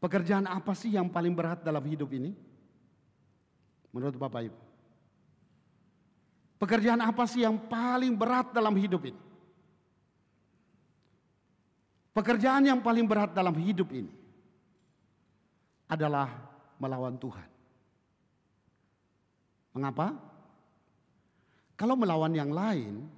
[0.00, 2.32] Pekerjaan apa sih yang paling berat dalam hidup ini?
[3.92, 4.60] Menurut Bapak Ibu.
[6.56, 9.20] Pekerjaan apa sih yang paling berat dalam hidup ini?
[12.16, 14.12] Pekerjaan yang paling berat dalam hidup ini
[15.88, 16.28] adalah
[16.80, 17.48] melawan Tuhan.
[19.76, 20.16] Mengapa?
[21.78, 23.08] Kalau melawan yang lain,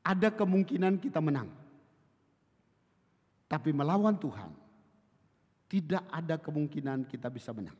[0.00, 1.52] ada kemungkinan kita menang.
[3.44, 4.67] Tapi melawan Tuhan,
[5.68, 7.76] tidak ada kemungkinan kita bisa menang.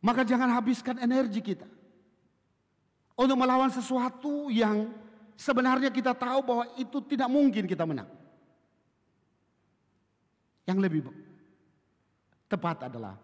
[0.00, 1.68] Maka jangan habiskan energi kita
[3.16, 4.88] untuk melawan sesuatu yang
[5.36, 8.08] sebenarnya kita tahu bahwa itu tidak mungkin kita menang.
[10.64, 11.00] Yang lebih
[12.48, 13.16] tepat adalah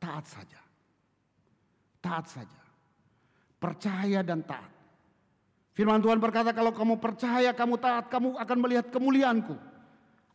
[0.00, 0.60] taat saja.
[2.00, 2.60] Taat saja.
[3.60, 4.72] Percaya dan taat.
[5.74, 9.73] Firman Tuhan berkata kalau kamu percaya, kamu taat, kamu akan melihat kemuliaanku.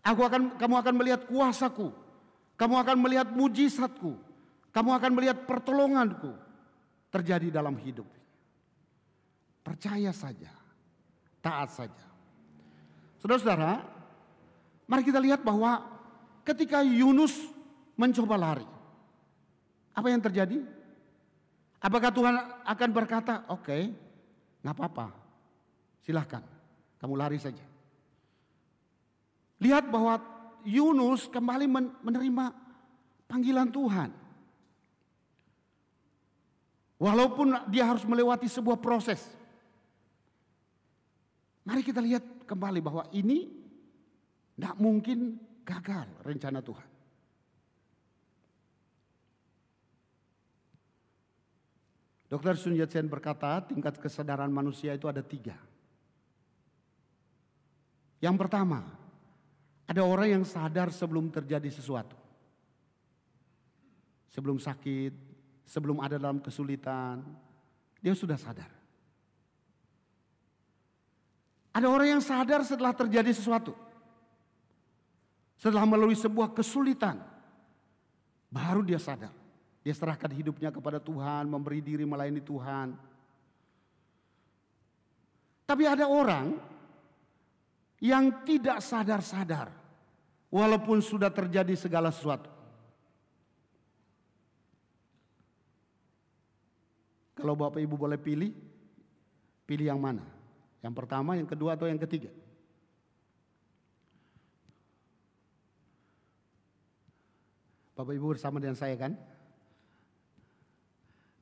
[0.03, 1.91] Aku akan kamu akan melihat kuasaku.
[2.55, 4.15] Kamu akan melihat mujizatku.
[4.69, 6.35] Kamu akan melihat pertolonganku
[7.09, 8.07] terjadi dalam hidup.
[9.63, 10.51] Percaya saja.
[11.39, 12.05] Taat saja.
[13.19, 13.83] Saudara-saudara,
[14.87, 15.83] mari kita lihat bahwa
[16.47, 17.35] ketika Yunus
[17.99, 18.67] mencoba lari.
[19.91, 20.63] Apa yang terjadi?
[21.79, 23.91] Apakah Tuhan akan berkata, oke, okay,
[24.63, 25.07] nggak apa-apa,
[26.03, 26.41] Silahkan,
[26.97, 27.68] kamu lari saja.
[29.59, 30.19] Lihat bahwa
[30.63, 31.67] Yunus kembali
[32.03, 32.45] menerima
[33.27, 34.09] panggilan Tuhan.
[36.99, 39.23] Walaupun dia harus melewati sebuah proses.
[41.63, 43.47] Mari kita lihat kembali bahwa ini
[44.59, 46.89] tidak mungkin gagal rencana Tuhan.
[52.29, 52.55] Dr.
[52.61, 55.57] Sun Yat-sen berkata tingkat kesadaran manusia itu ada tiga.
[58.21, 58.98] Yang pertama,
[59.89, 62.13] ada orang yang sadar sebelum terjadi sesuatu.
[64.29, 65.09] Sebelum sakit,
[65.65, 67.25] sebelum ada dalam kesulitan,
[67.97, 68.69] dia sudah sadar.
[71.73, 73.73] Ada orang yang sadar setelah terjadi sesuatu.
[75.57, 77.17] Setelah melalui sebuah kesulitan,
[78.53, 79.33] baru dia sadar.
[79.81, 82.93] Dia serahkan hidupnya kepada Tuhan, memberi diri melayani Tuhan.
[85.65, 86.53] Tapi ada orang
[87.97, 89.78] yang tidak sadar-sadar
[90.49, 92.49] walaupun sudah terjadi segala sesuatu.
[97.39, 98.51] Kalau Bapak Ibu boleh pilih,
[99.63, 100.25] pilih yang mana?
[100.83, 102.27] Yang pertama, yang kedua atau yang ketiga?
[107.95, 109.15] Bapak Ibu bersama dengan saya kan?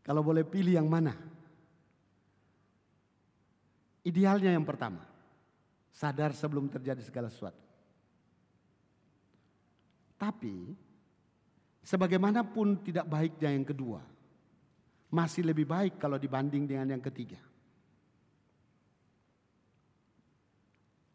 [0.06, 1.18] Kalau boleh pilih yang mana?
[4.06, 5.04] Idealnya yang pertama.
[5.92, 7.67] Sadar sebelum terjadi segala sesuatu.
[10.18, 10.74] Tapi
[11.86, 14.02] sebagaimanapun tidak baiknya yang kedua.
[15.08, 17.40] masih lebih baik kalau dibanding dengan yang ketiga.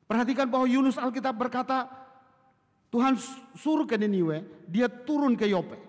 [0.09, 1.89] Perhatikan bahwa Yunus Alkitab berkata,
[2.93, 3.17] Tuhan
[3.57, 5.81] suruh ke Niniwe, dia turun ke Yope.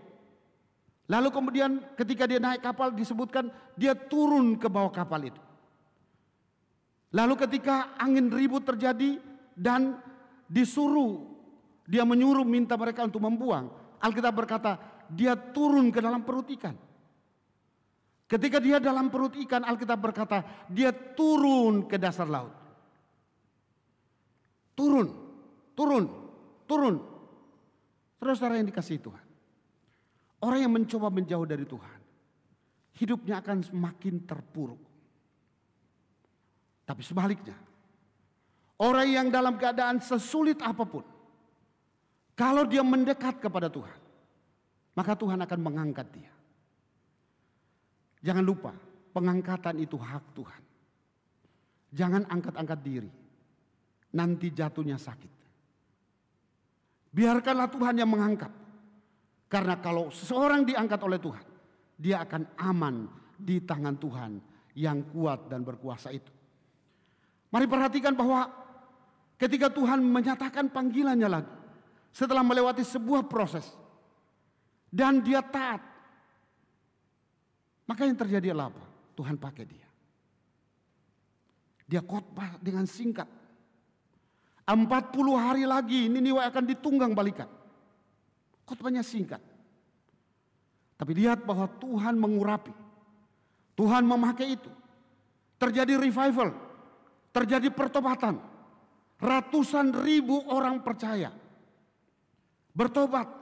[1.12, 5.41] Lalu kemudian ketika dia naik kapal disebutkan dia turun ke bawah kapal itu.
[7.12, 9.19] Lalu ketika angin ribut terjadi
[9.54, 9.99] dan
[10.47, 11.33] disuruh
[11.84, 13.67] dia menyuruh minta mereka untuk membuang.
[14.00, 14.80] Alkitab berkata
[15.12, 16.76] dia turun ke dalam perut ikan.
[18.28, 20.41] Ketika dia dalam perut ikan Alkitab berkata
[20.72, 22.56] dia turun ke dasar laut.
[24.74, 25.08] Turun,
[25.78, 26.04] turun,
[26.65, 26.96] turun.
[28.17, 29.26] Saudara-saudara yang dikasih Tuhan.
[30.43, 32.00] Orang yang mencoba menjauh dari Tuhan.
[32.98, 34.82] Hidupnya akan semakin terpuruk.
[36.84, 37.56] Tapi sebaliknya.
[38.82, 41.12] Orang yang dalam keadaan sesulit apa pun.
[42.34, 44.00] Kalau dia mendekat kepada Tuhan.
[44.93, 46.34] Maka Tuhan akan mengangkat dia.
[48.22, 48.72] Jangan lupa
[49.10, 50.62] pengangkatan itu hak Tuhan.
[51.93, 53.12] Jangan angkat-angkat diri
[54.13, 55.34] nanti jatuhnya sakit.
[57.13, 58.50] Biarkanlah Tuhan yang mengangkat.
[59.50, 61.46] Karena kalau seseorang diangkat oleh Tuhan,
[61.93, 63.06] dia akan aman
[63.38, 64.32] di tangan Tuhan
[64.74, 66.30] yang kuat dan berkuasa itu.
[67.54, 68.50] Mari perhatikan bahwa
[69.38, 71.54] ketika Tuhan menyatakan panggilannya lagi,
[72.13, 73.65] setelah melewati sebuah proses,
[74.93, 75.82] dan dia taat,
[77.89, 78.86] maka yang terjadi adalah apa?
[79.17, 79.89] Tuhan pakai dia.
[81.89, 83.28] Dia khotbah dengan singkat,
[84.63, 87.52] 40 hari lagi Niniwe akan ditunggang balikan.
[88.63, 89.43] Khotbahnya singkat.
[90.95, 92.71] Tapi lihat bahwa Tuhan mengurapi.
[93.76, 94.71] Tuhan memakai itu.
[95.60, 96.56] Terjadi revival.
[97.36, 98.39] Terjadi pertobatan.
[99.19, 101.42] Ratusan ribu orang percaya.
[102.73, 103.41] Bertobat.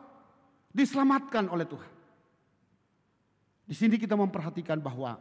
[0.72, 1.94] Diselamatkan oleh Tuhan.
[3.68, 5.20] Di sini kita memperhatikan bahwa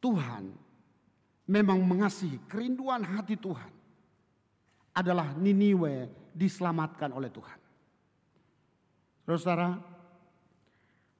[0.00, 0.56] Tuhan
[1.44, 3.72] memang mengasihi kerinduan hati Tuhan
[4.96, 7.58] adalah Niniwe diselamatkan oleh Tuhan.
[9.30, 9.76] Saudara,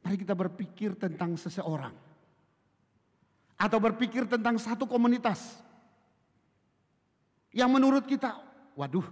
[0.02, 1.94] mari kita berpikir tentang seseorang
[3.60, 5.60] atau berpikir tentang satu komunitas
[7.52, 8.34] yang menurut kita,
[8.74, 9.04] waduh,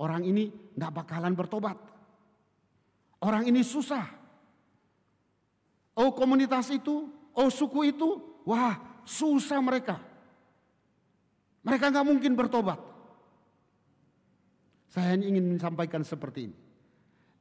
[0.00, 1.76] orang ini tidak bakalan bertobat.
[3.22, 4.06] Orang ini susah.
[5.92, 8.08] Oh komunitas itu, oh suku itu,
[8.48, 10.00] wah susah mereka.
[11.62, 12.80] Mereka nggak mungkin bertobat.
[14.92, 16.56] Saya ingin sampaikan seperti ini.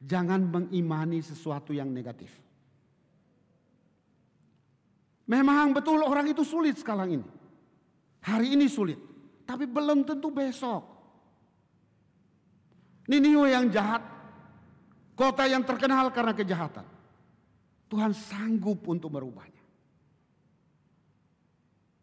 [0.02, 2.32] Jangan mengimani sesuatu yang negatif.
[5.32, 7.28] Memang betul orang itu sulit sekarang ini.
[8.24, 9.00] Hari ini sulit.
[9.48, 10.91] Tapi belum tentu besok.
[13.10, 14.04] Niniwe yang jahat.
[15.18, 16.86] Kota yang terkenal karena kejahatan.
[17.92, 19.62] Tuhan sanggup untuk merubahnya.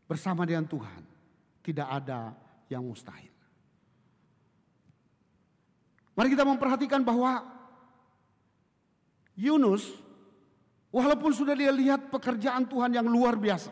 [0.09, 1.03] Bersama dengan Tuhan
[1.65, 2.33] tidak ada
[2.69, 3.33] yang mustahil.
[6.17, 7.47] Mari kita memperhatikan bahwa
[9.39, 9.87] Yunus
[10.91, 13.71] walaupun sudah dia lihat pekerjaan Tuhan yang luar biasa.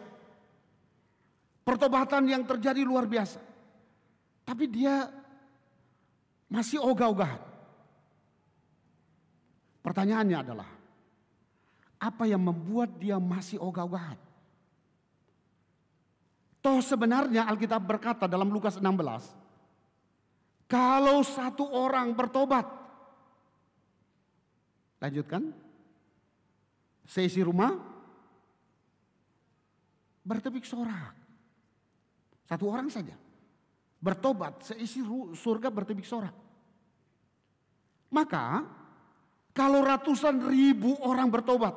[1.67, 3.43] Pertobatan yang terjadi luar biasa.
[4.47, 5.11] Tapi dia
[6.47, 7.43] masih ogah-ogahan.
[9.83, 10.71] Pertanyaannya adalah
[11.97, 14.19] apa yang membuat dia masih ogah-ogahan?
[16.63, 18.91] Toh sebenarnya Alkitab berkata dalam Lukas 16,
[20.67, 22.67] kalau satu orang bertobat,
[24.99, 25.55] lanjutkan,
[27.07, 27.79] seisi rumah
[30.27, 31.15] bertepik sorak.
[32.47, 33.15] Satu orang saja
[34.01, 35.01] bertobat, seisi
[35.35, 36.35] surga bertepik sorak.
[38.13, 38.65] Maka
[39.51, 41.75] kalau ratusan ribu orang bertobat,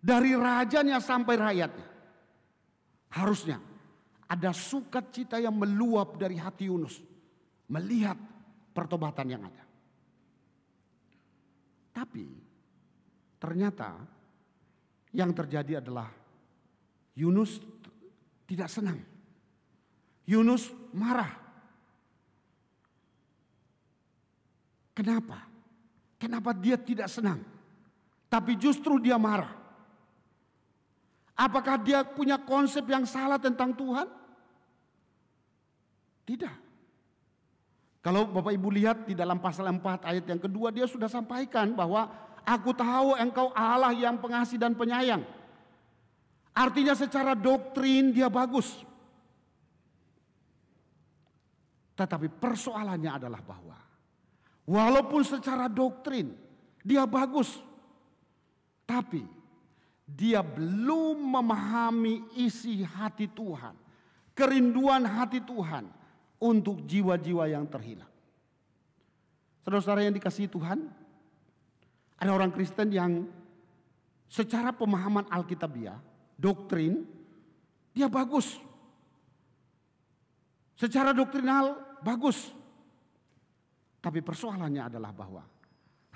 [0.00, 1.90] dari rajanya sampai rakyatnya,
[3.10, 3.58] Harusnya
[4.30, 7.02] ada sukacita yang meluap dari hati Yunus
[7.66, 8.14] melihat
[8.70, 9.64] pertobatan yang ada.
[11.90, 12.26] Tapi
[13.42, 13.98] ternyata
[15.10, 16.06] yang terjadi adalah
[17.18, 17.58] Yunus
[18.46, 19.02] tidak senang.
[20.30, 21.34] Yunus marah.
[24.94, 25.42] Kenapa?
[26.22, 27.42] Kenapa dia tidak senang?
[28.30, 29.50] Tapi justru dia marah.
[31.34, 34.06] Apakah dia punya konsep yang salah tentang Tuhan?
[36.28, 36.54] Tidak.
[38.04, 42.06] Kalau Bapak Ibu lihat di dalam pasal 4 ayat yang kedua dia sudah sampaikan bahwa
[42.46, 45.24] aku tahu engkau Allah yang pengasih dan penyayang.
[46.54, 48.89] Artinya secara doktrin dia bagus.
[52.00, 53.76] Tetapi persoalannya adalah bahwa
[54.64, 56.32] walaupun secara doktrin
[56.80, 57.60] dia bagus.
[58.88, 59.22] Tapi
[60.08, 63.76] dia belum memahami isi hati Tuhan,
[64.32, 65.86] kerinduan hati Tuhan
[66.40, 68.08] untuk jiwa-jiwa yang terhilang.
[69.62, 70.88] Saudara-saudara yang dikasihi Tuhan,
[72.16, 73.28] ada orang Kristen yang
[74.26, 76.00] secara pemahaman Alkitabiah,
[76.34, 77.06] doktrin,
[77.94, 78.58] dia bagus.
[80.74, 82.52] Secara doktrinal bagus.
[84.00, 85.44] Tapi persoalannya adalah bahwa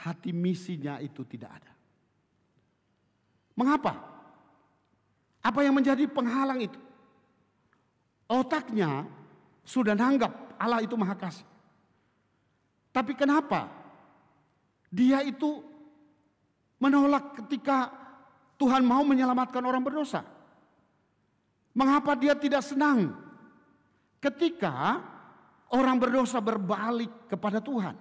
[0.01, 1.72] hati misinya itu tidak ada.
[3.55, 3.93] Mengapa?
[5.45, 6.80] Apa yang menjadi penghalang itu?
[8.24, 9.05] Otaknya
[9.62, 11.45] sudah nanggap Allah itu maha kasih.
[12.89, 13.68] Tapi kenapa
[14.89, 15.61] dia itu
[16.80, 17.93] menolak ketika
[18.57, 20.24] Tuhan mau menyelamatkan orang berdosa?
[21.74, 23.12] Mengapa dia tidak senang
[24.22, 25.03] ketika
[25.73, 27.97] orang berdosa berbalik kepada Tuhan.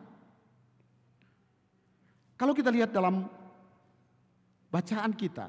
[2.35, 3.29] Kalau kita lihat dalam
[4.67, 5.47] bacaan kita,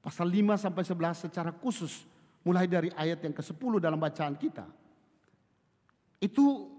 [0.00, 2.06] pasal 5 sampai 11 secara khusus
[2.46, 4.64] mulai dari ayat yang ke-10 dalam bacaan kita.
[6.22, 6.70] Itu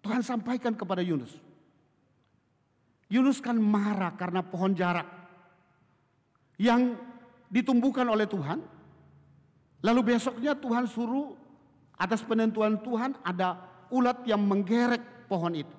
[0.00, 1.34] Tuhan sampaikan kepada Yunus.
[3.12, 5.04] Yunus kan marah karena pohon jarak
[6.56, 6.96] yang
[7.52, 8.64] ditumbuhkan oleh Tuhan.
[9.82, 11.41] Lalu besoknya Tuhan suruh
[12.02, 13.62] Atas penentuan Tuhan ada
[13.94, 15.76] ulat yang menggerek pohon itu.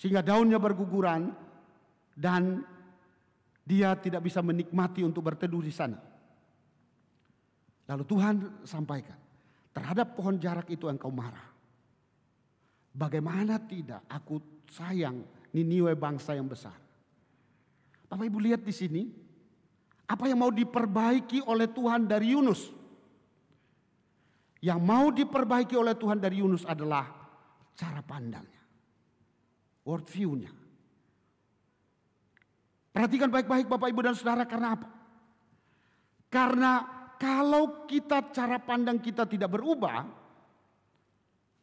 [0.00, 1.28] Sehingga daunnya berguguran
[2.16, 2.64] dan
[3.60, 6.00] dia tidak bisa menikmati untuk berteduh di sana.
[7.84, 9.18] Lalu Tuhan sampaikan,
[9.76, 11.52] terhadap pohon jarak itu engkau marah.
[12.96, 16.78] Bagaimana tidak aku sayang Niniwe bangsa yang besar.
[18.06, 19.02] Bapak Ibu lihat di sini,
[20.06, 22.79] apa yang mau diperbaiki oleh Tuhan dari Yunus?
[24.60, 27.08] Yang mau diperbaiki oleh Tuhan dari Yunus adalah
[27.72, 28.60] cara pandangnya.
[29.88, 30.52] World view-nya.
[32.92, 34.88] Perhatikan baik-baik Bapak Ibu dan Saudara karena apa?
[36.28, 36.72] Karena
[37.16, 40.04] kalau kita cara pandang kita tidak berubah,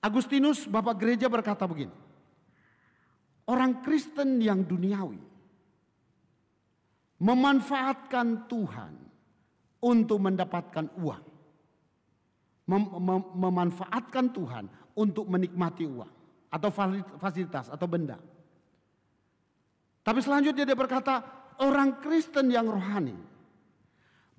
[0.02, 1.94] Agustinus Bapak Gereja berkata begini.
[3.48, 5.24] Orang Kristen yang duniawi
[7.24, 8.94] memanfaatkan Tuhan
[9.82, 11.27] untuk mendapatkan uang
[12.68, 14.66] mem mem memanfaatkan Tuhan
[15.00, 16.12] untuk menikmati uang
[16.52, 16.70] atau
[17.20, 18.20] fasilitas atau benda.
[20.04, 21.20] Tapi selanjutnya dia berkata,
[21.60, 23.16] orang Kristen yang rohani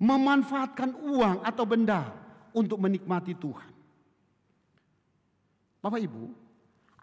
[0.01, 2.09] memanfaatkan uang atau benda
[2.55, 3.71] untuk menikmati Tuhan.
[5.79, 6.23] Bapak Ibu,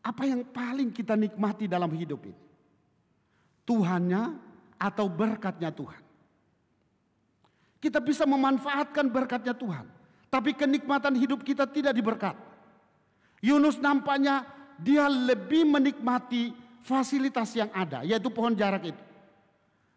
[0.03, 2.43] apa yang paling kita nikmati dalam hidup ini?
[3.67, 4.23] Tuhannya
[4.79, 6.03] atau berkatnya Tuhan?
[7.83, 9.96] Kita bisa memanfaatkan berkatnya Tuhan
[10.31, 12.35] tapi kenikmatan hidup kita tidak diberkat.
[13.41, 14.45] Yunus nampaknya
[14.77, 16.53] dia lebih menikmati
[16.85, 19.03] fasilitas yang ada, yaitu pohon jarak itu.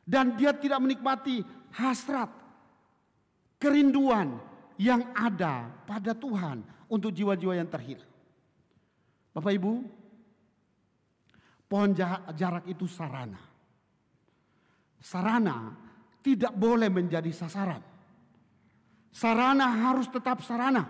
[0.06, 1.46] Dan dia tidak menikmati
[1.78, 2.30] hasrat,
[3.62, 4.42] kerinduan
[4.80, 8.10] yang ada pada Tuhan untuk jiwa-jiwa yang terhilang.
[9.30, 9.72] Bapak Ibu,
[11.70, 11.92] pohon
[12.34, 13.38] jarak itu sarana.
[14.98, 15.78] Sarana
[16.26, 17.80] tidak boleh menjadi sasaran.
[19.10, 20.86] Sarana harus tetap sarana.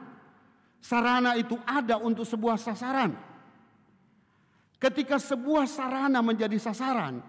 [0.79, 3.15] Sarana itu ada untuk sebuah sasaran.
[4.79, 7.19] Ketika sebuah sarana menjadi sasaran,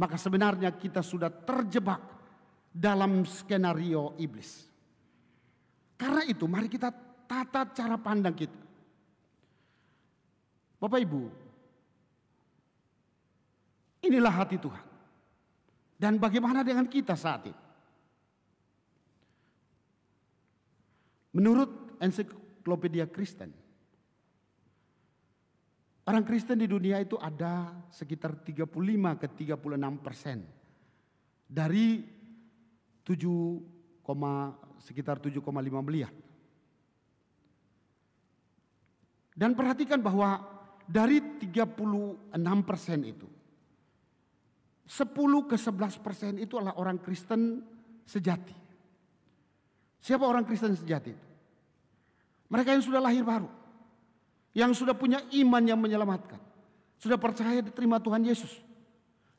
[0.00, 2.00] maka sebenarnya kita sudah terjebak
[2.72, 4.64] dalam skenario iblis.
[6.00, 6.88] Karena itu, mari kita
[7.28, 8.60] tata cara pandang kita.
[10.80, 11.22] Bapak Ibu,
[14.08, 14.86] inilah hati Tuhan.
[15.94, 17.61] Dan bagaimana dengan kita saat ini?
[21.32, 23.48] Menurut ensiklopedia Kristen,
[26.04, 28.68] orang Kristen di dunia itu ada sekitar 35
[29.16, 30.44] ke 36 persen
[31.48, 32.04] dari
[33.04, 33.16] 7,
[34.80, 35.42] sekitar 7,5
[35.80, 36.12] miliar.
[39.32, 40.44] Dan perhatikan bahwa
[40.84, 42.28] dari 36
[42.68, 43.28] persen itu,
[44.84, 47.64] 10 ke 11 persen itu adalah orang Kristen
[48.04, 48.61] sejati.
[50.02, 51.26] Siapa orang Kristen sejati itu?
[52.50, 53.46] Mereka yang sudah lahir baru.
[54.52, 56.42] Yang sudah punya iman yang menyelamatkan.
[56.98, 58.50] Sudah percaya diterima Tuhan Yesus.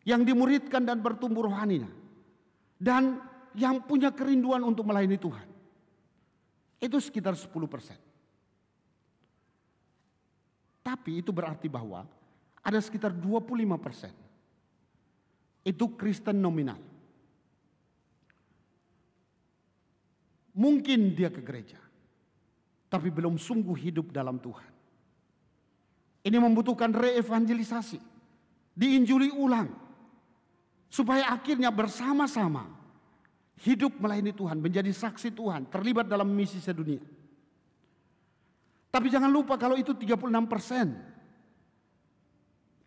[0.08, 1.92] Yang dimuridkan dan bertumbuh rohaninya.
[2.80, 3.20] Dan
[3.54, 5.48] yang punya kerinduan untuk melayani Tuhan.
[6.80, 8.00] Itu sekitar 10 persen.
[10.84, 12.04] Tapi itu berarti bahwa
[12.64, 14.12] ada sekitar 25 persen.
[15.64, 16.93] Itu Kristen nominal.
[20.64, 21.76] Mungkin dia ke gereja,
[22.88, 24.72] tapi belum sungguh hidup dalam Tuhan.
[26.24, 28.00] Ini membutuhkan reevangelisasi,
[28.72, 29.68] diinjuli ulang,
[30.88, 32.64] supaya akhirnya bersama-sama
[33.60, 37.04] hidup melayani Tuhan, menjadi saksi Tuhan, terlibat dalam misi sedunia.
[38.88, 40.96] Tapi jangan lupa kalau itu 36 persen.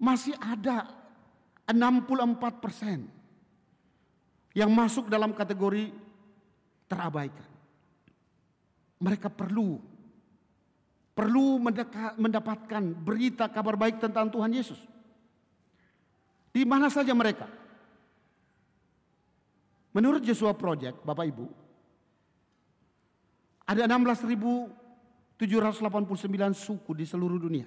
[0.01, 0.87] Masih ada
[1.66, 3.11] 64 persen
[4.55, 5.91] yang masuk dalam kategori
[6.87, 7.56] terabaikan.
[8.97, 9.76] Mereka perlu
[11.16, 11.57] perlu
[12.20, 14.76] mendapatkan berita kabar baik tentang Tuhan Yesus.
[16.53, 17.49] Di mana saja mereka?
[19.97, 21.49] Menurut Joshua Project, Bapak Ibu,
[23.64, 25.40] ada 16.789
[26.53, 27.64] suku di seluruh dunia.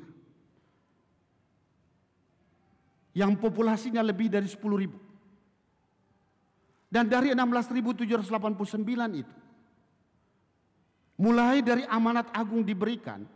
[3.17, 6.93] Yang populasinya lebih dari 10.000.
[6.93, 8.05] Dan dari 16.789
[9.17, 9.33] itu,
[11.19, 13.27] mulai dari amanat agung diberikan,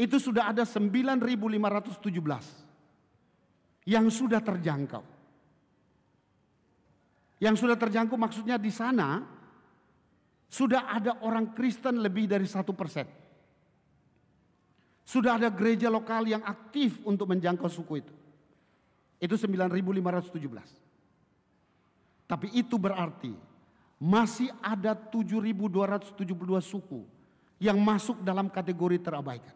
[0.00, 2.00] itu sudah ada 9.517
[3.84, 5.04] yang sudah terjangkau.
[7.40, 9.20] Yang sudah terjangkau maksudnya di sana
[10.48, 13.06] sudah ada orang Kristen lebih dari satu persen.
[15.04, 18.12] Sudah ada gereja lokal yang aktif untuk menjangkau suku itu.
[19.20, 22.28] Itu 9.517.
[22.30, 23.49] Tapi itu berarti
[24.00, 26.24] masih ada 7.272
[26.64, 27.04] suku
[27.60, 29.52] yang masuk dalam kategori terabaikan.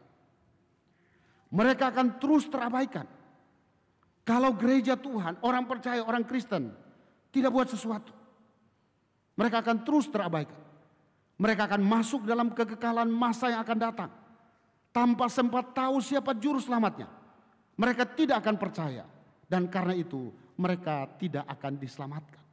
[1.49, 3.09] Mereka akan terus terabaikan.
[4.21, 6.77] Kalau gereja Tuhan, orang percaya, orang Kristen
[7.33, 8.13] tidak buat sesuatu.
[9.41, 10.61] Mereka akan terus terabaikan.
[11.41, 14.11] Mereka akan masuk dalam kekekalan masa yang akan datang.
[14.95, 17.11] Tanpa sempat tahu siapa juru selamatnya.
[17.75, 19.05] Mereka tidak akan percaya.
[19.49, 22.44] Dan karena itu mereka tidak akan diselamatkan.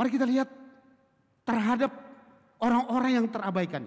[0.00, 0.48] Mari kita lihat
[1.44, 1.92] terhadap
[2.56, 3.84] orang-orang yang terabaikan.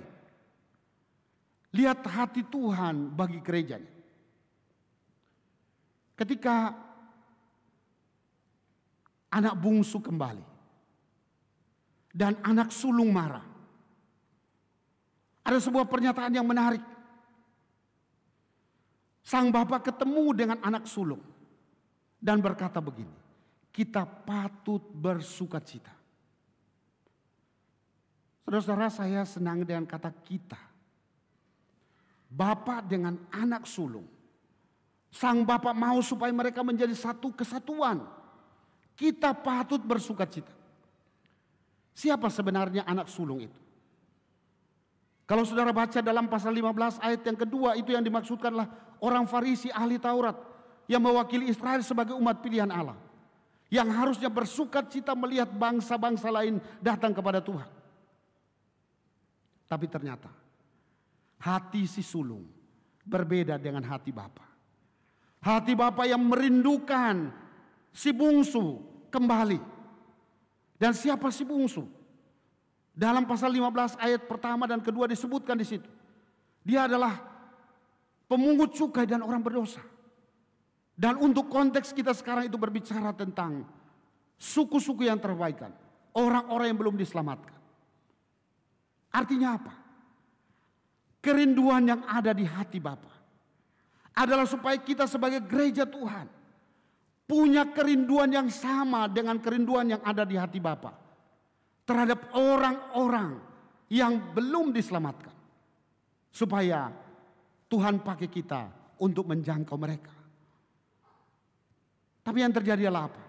[1.73, 3.89] Lihat hati Tuhan bagi gerejanya.
[6.13, 6.69] Ketika
[9.33, 10.45] anak bungsu kembali.
[12.13, 13.41] Dan anak sulung marah.
[15.41, 16.85] Ada sebuah pernyataan yang menarik.
[19.25, 21.25] Sang bapak ketemu dengan anak sulung.
[22.21, 23.17] Dan berkata begini.
[23.73, 26.02] Kita patut bersuka cita.
[28.43, 30.59] Saudara-saudara saya senang dengan kata kita.
[32.27, 34.05] Bapak dengan anak sulung.
[35.13, 38.01] Sang bapak mau supaya mereka menjadi satu kesatuan
[38.93, 40.53] kita patut bersuka cita.
[41.93, 43.59] Siapa sebenarnya anak sulung itu?
[45.23, 49.97] Kalau saudara baca dalam pasal 15 ayat yang kedua itu yang dimaksudkanlah orang Farisi ahli
[49.97, 50.35] Taurat
[50.89, 52.97] yang mewakili Israel sebagai umat pilihan Allah.
[53.73, 57.65] Yang harusnya bersuka cita melihat bangsa-bangsa lain datang kepada Tuhan.
[59.73, 60.29] Tapi ternyata
[61.41, 62.45] hati si sulung
[63.01, 64.45] berbeda dengan hati Bapa.
[65.41, 67.33] Hati Bapa yang merindukan
[67.89, 69.57] si bungsu kembali.
[70.77, 71.89] Dan siapa si bungsu?
[72.93, 75.89] Dalam pasal 15 ayat pertama dan kedua disebutkan di situ.
[76.61, 77.17] Dia adalah
[78.29, 79.81] pemungut cukai dan orang berdosa.
[80.93, 83.65] Dan untuk konteks kita sekarang itu berbicara tentang
[84.37, 85.73] suku-suku yang terbaikan.
[86.13, 87.62] Orang-orang yang belum diselamatkan.
[89.13, 89.73] Artinya apa?
[91.23, 93.13] Kerinduan yang ada di hati Bapa
[94.11, 96.27] adalah supaya kita sebagai gereja Tuhan
[97.23, 100.91] punya kerinduan yang sama dengan kerinduan yang ada di hati Bapa
[101.87, 103.39] terhadap orang-orang
[103.87, 105.31] yang belum diselamatkan.
[106.33, 106.89] Supaya
[107.69, 110.13] Tuhan pakai kita untuk menjangkau mereka.
[112.25, 113.23] Tapi yang terjadi adalah apa?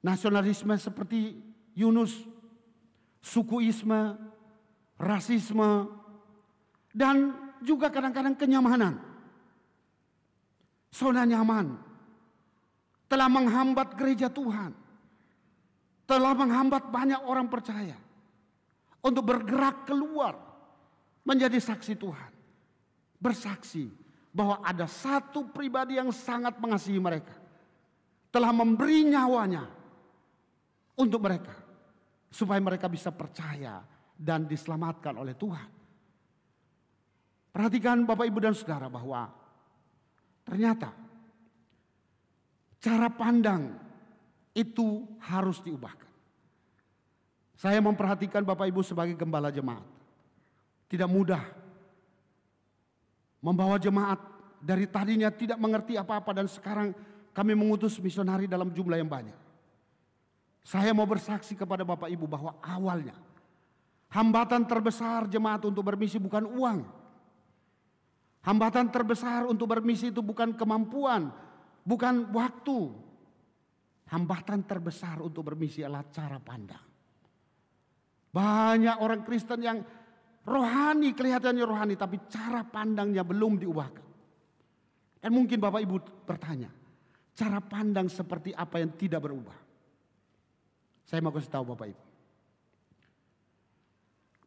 [0.00, 1.36] Nasionalisme seperti
[1.76, 2.16] Yunus,
[3.20, 4.31] sukuisme,
[5.02, 5.90] rasisme,
[6.94, 9.02] dan juga kadang-kadang kenyamanan.
[10.94, 11.74] Zona nyaman,
[13.10, 14.78] telah menghambat gereja Tuhan.
[16.02, 17.96] Telah menghambat banyak orang percaya
[19.00, 20.36] untuk bergerak keluar
[21.24, 22.32] menjadi saksi Tuhan.
[23.16, 23.88] Bersaksi
[24.28, 27.32] bahwa ada satu pribadi yang sangat mengasihi mereka.
[28.28, 29.64] Telah memberi nyawanya
[31.00, 31.56] untuk mereka.
[32.28, 33.80] Supaya mereka bisa percaya
[34.22, 35.68] dan diselamatkan oleh Tuhan.
[37.50, 39.28] Perhatikan Bapak Ibu dan Saudara bahwa
[40.46, 40.94] ternyata
[42.82, 43.78] Cara pandang
[44.50, 46.10] itu harus diubahkan.
[47.54, 49.86] Saya memperhatikan Bapak Ibu sebagai gembala jemaat.
[50.90, 51.46] Tidak mudah
[53.38, 54.18] membawa jemaat
[54.58, 56.90] dari tadinya tidak mengerti apa-apa dan sekarang
[57.30, 59.38] kami mengutus misionari dalam jumlah yang banyak.
[60.66, 63.14] Saya mau bersaksi kepada Bapak Ibu bahwa awalnya
[64.12, 66.78] hambatan terbesar jemaat untuk bermisi bukan uang.
[68.42, 71.32] Hambatan terbesar untuk bermisi itu bukan kemampuan,
[71.82, 73.10] bukan waktu.
[74.12, 76.84] hambatan terbesar untuk bermisi adalah cara pandang.
[78.28, 79.80] Banyak orang Kristen yang
[80.44, 84.06] rohani, kelihatannya rohani, tapi cara pandangnya belum diubahkan.
[85.16, 86.68] Dan mungkin Bapak Ibu bertanya,
[87.32, 89.56] cara pandang seperti apa yang tidak berubah?
[91.08, 92.11] Saya mau kasih tahu Bapak Ibu.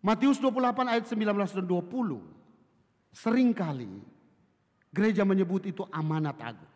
[0.05, 2.21] Matius 28 ayat 19 dan 20.
[3.09, 3.89] Seringkali
[4.93, 6.73] gereja menyebut itu amanat agung.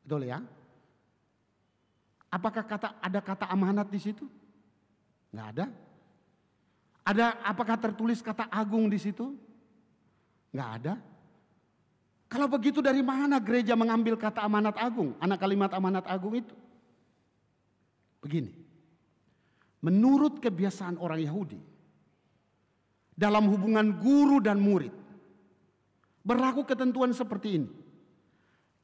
[0.00, 0.40] Betul ya?
[2.32, 4.24] Apakah kata ada kata amanat di situ?
[5.28, 5.66] Enggak ada.
[7.04, 9.36] Ada apakah tertulis kata agung di situ?
[10.48, 10.94] Enggak ada.
[12.32, 15.12] Kalau begitu dari mana gereja mengambil kata amanat agung?
[15.20, 16.56] Anak kalimat amanat agung itu.
[18.24, 18.56] Begini.
[19.84, 21.60] Menurut kebiasaan orang Yahudi,
[23.18, 24.94] dalam hubungan guru dan murid.
[26.22, 27.70] Berlaku ketentuan seperti ini.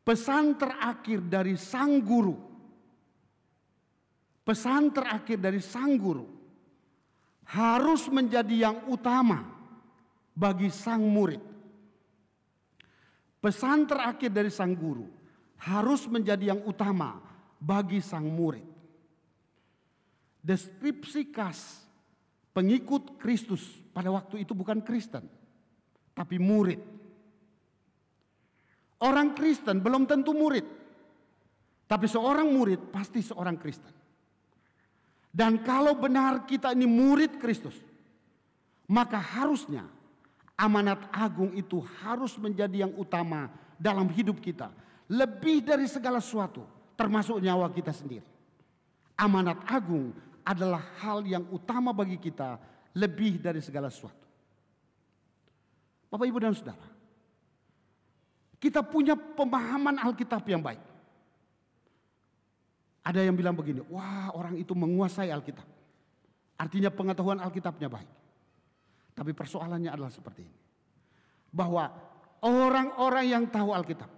[0.03, 2.35] Pesan terakhir dari sang guru.
[4.43, 6.29] Pesan terakhir dari sang guru
[7.49, 9.47] harus menjadi yang utama
[10.37, 11.41] bagi sang murid.
[13.41, 15.09] Pesan terakhir dari sang guru
[15.63, 17.21] harus menjadi yang utama
[17.57, 18.65] bagi sang murid.
[20.45, 21.84] Deskripsi khas
[22.55, 25.27] pengikut Kristus pada waktu itu bukan Kristen,
[26.15, 26.79] tapi murid.
[29.03, 30.65] Orang Kristen belum tentu murid,
[31.85, 33.93] tapi seorang murid pasti seorang Kristen.
[35.35, 37.75] Dan kalau benar kita ini murid Kristus,
[38.87, 39.83] maka harusnya
[40.55, 44.71] amanat agung itu harus menjadi yang utama dalam hidup kita.
[45.11, 48.25] Lebih dari segala sesuatu, termasuk nyawa kita sendiri.
[49.19, 52.61] Amanat agung adalah hal yang utama bagi kita
[52.95, 54.23] lebih dari segala sesuatu.
[56.13, 56.87] Bapak, Ibu, dan Saudara,
[58.61, 60.79] kita punya pemahaman Alkitab yang baik.
[63.05, 65.67] Ada yang bilang begini, wah orang itu menguasai Alkitab.
[66.55, 68.11] Artinya pengetahuan Alkitabnya baik.
[69.13, 70.59] Tapi persoalannya adalah seperti ini.
[71.51, 71.91] Bahwa
[72.47, 74.09] orang-orang yang tahu Alkitab.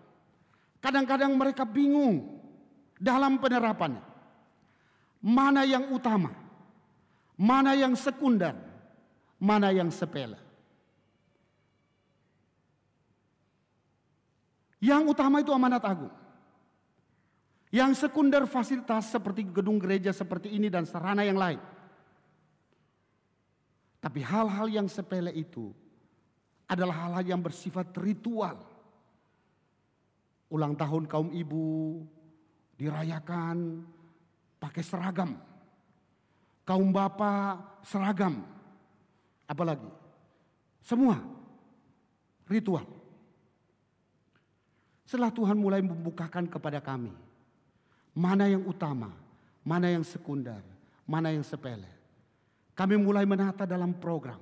[0.79, 2.39] Kadang-kadang mereka bingung
[3.01, 4.16] dalam penerapannya.
[5.27, 6.31] Mana yang utama?
[7.35, 8.67] Mana yang sekunder?
[9.41, 10.41] mana yang sepele.
[14.81, 16.13] Yang utama itu amanat agung.
[17.73, 21.61] Yang sekunder fasilitas seperti gedung gereja seperti ini dan sarana yang lain.
[23.99, 25.75] Tapi hal-hal yang sepele itu
[26.71, 28.63] adalah hal-hal yang bersifat ritual.
[30.47, 32.07] Ulang tahun kaum ibu
[32.79, 33.83] dirayakan
[34.61, 35.37] pakai seragam.
[36.67, 38.43] Kaum bapak seragam.
[39.47, 39.87] Apalagi?
[40.83, 41.19] Semua
[42.47, 42.87] ritual.
[45.07, 47.15] Setelah Tuhan mulai membukakan kepada kami
[48.17, 49.13] mana yang utama,
[49.63, 50.59] mana yang sekunder,
[51.05, 51.91] mana yang sepele.
[52.73, 54.41] Kami mulai menata dalam program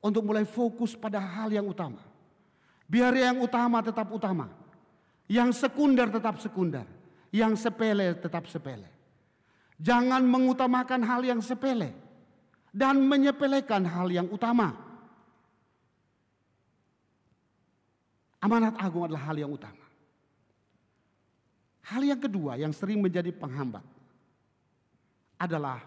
[0.00, 2.00] untuk mulai fokus pada hal yang utama.
[2.84, 4.52] Biar yang utama tetap utama,
[5.28, 6.84] yang sekunder tetap sekunder,
[7.32, 8.93] yang sepele tetap sepele.
[9.78, 11.90] Jangan mengutamakan hal yang sepele
[12.70, 14.74] dan menyepelekan hal yang utama.
[18.42, 19.82] Amanat agung adalah hal yang utama.
[21.84, 23.84] Hal yang kedua yang sering menjadi penghambat
[25.40, 25.80] adalah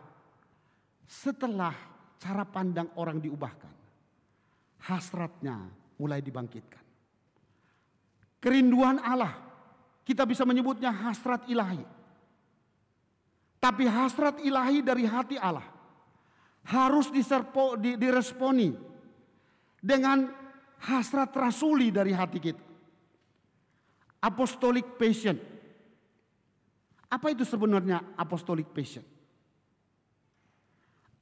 [1.07, 1.73] setelah
[2.19, 3.73] cara pandang orang diubahkan,
[4.89, 5.57] hasratnya
[5.97, 6.83] mulai dibangkitkan.
[8.37, 9.33] Kerinduan Allah,
[10.05, 11.96] kita bisa menyebutnya hasrat ilahi.
[13.67, 15.67] Tapi hasrat ilahi dari hati Allah
[16.71, 18.71] harus diserpo, di, diresponi
[19.83, 20.23] dengan
[20.87, 22.63] hasrat rasuli dari hati kita.
[24.23, 25.35] Apostolic passion.
[27.11, 29.03] Apa itu sebenarnya apostolic passion?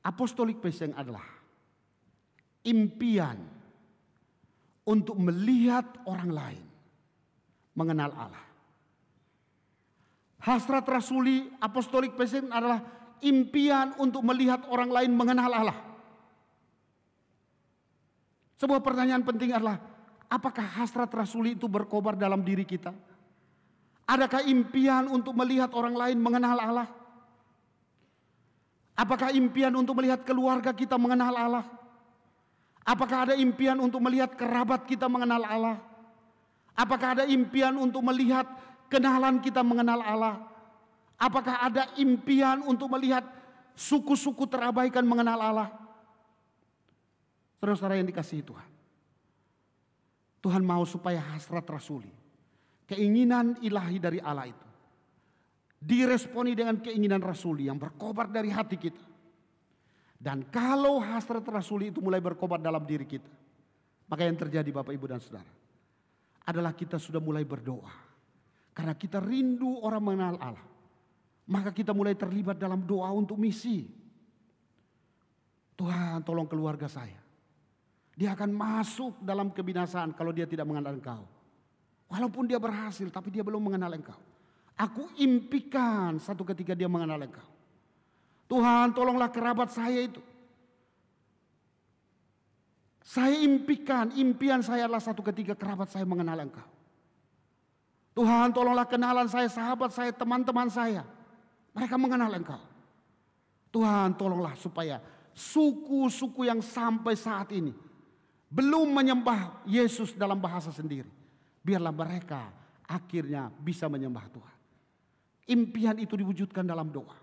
[0.05, 1.25] Apostolic passion adalah
[2.61, 3.41] impian
[4.85, 6.65] untuk melihat orang lain
[7.73, 8.44] mengenal Allah.
[10.45, 12.85] Hasrat rasuli apostolic passion adalah
[13.25, 15.77] impian untuk melihat orang lain mengenal Allah.
[18.61, 19.81] Sebuah pertanyaan penting adalah,
[20.29, 22.93] apakah hasrat rasuli itu berkobar dalam diri kita?
[24.05, 26.87] Adakah impian untuk melihat orang lain mengenal Allah?
[28.93, 31.65] Apakah impian untuk melihat keluarga kita mengenal Allah?
[32.85, 35.81] Apakah ada impian untuk melihat kerabat kita mengenal Allah?
[36.77, 38.45] Apakah ada impian untuk melihat
[38.91, 40.35] kenalan kita mengenal Allah?
[41.15, 43.23] Apakah ada impian untuk melihat
[43.75, 45.69] suku-suku terabaikan mengenal Allah?
[47.59, 48.69] Saudara-saudara yang dikasihi Tuhan.
[50.43, 52.11] Tuhan mau supaya hasrat rasuli.
[52.85, 54.65] Keinginan ilahi dari Allah itu.
[55.85, 59.05] diresponi dengan keinginan rasuli yang berkobar dari hati kita.
[60.17, 63.29] Dan kalau hasrat rasuli itu mulai berkobar dalam diri kita,
[64.09, 65.51] maka yang terjadi Bapak Ibu dan Saudara
[66.45, 67.93] adalah kita sudah mulai berdoa.
[68.75, 70.67] Karena kita rindu orang mengenal Allah.
[71.47, 73.87] Maka kita mulai terlibat dalam doa untuk misi.
[75.79, 77.23] Tuhan tolong keluarga saya.
[78.15, 81.23] Dia akan masuk dalam kebinasaan kalau dia tidak mengenal engkau.
[82.11, 84.19] Walaupun dia berhasil tapi dia belum mengenal engkau.
[84.75, 87.47] Aku impikan satu ketika dia mengenal engkau.
[88.51, 90.19] Tuhan tolonglah kerabat saya itu.
[93.05, 96.74] Saya impikan, impian saya adalah satu ketika kerabat saya mengenal engkau.
[98.15, 101.03] Tuhan tolonglah kenalan saya, sahabat saya, teman-teman saya.
[101.75, 102.63] Mereka mengenal engkau.
[103.75, 105.03] Tuhan tolonglah supaya
[105.35, 107.75] suku-suku yang sampai saat ini
[108.47, 111.11] belum menyembah Yesus dalam bahasa sendiri.
[111.59, 112.55] Biarlah mereka
[112.87, 114.57] akhirnya bisa menyembah Tuhan.
[115.51, 117.19] Impian itu diwujudkan dalam doa.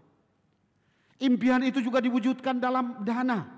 [1.24, 3.48] Impian itu juga diwujudkan dalam dana.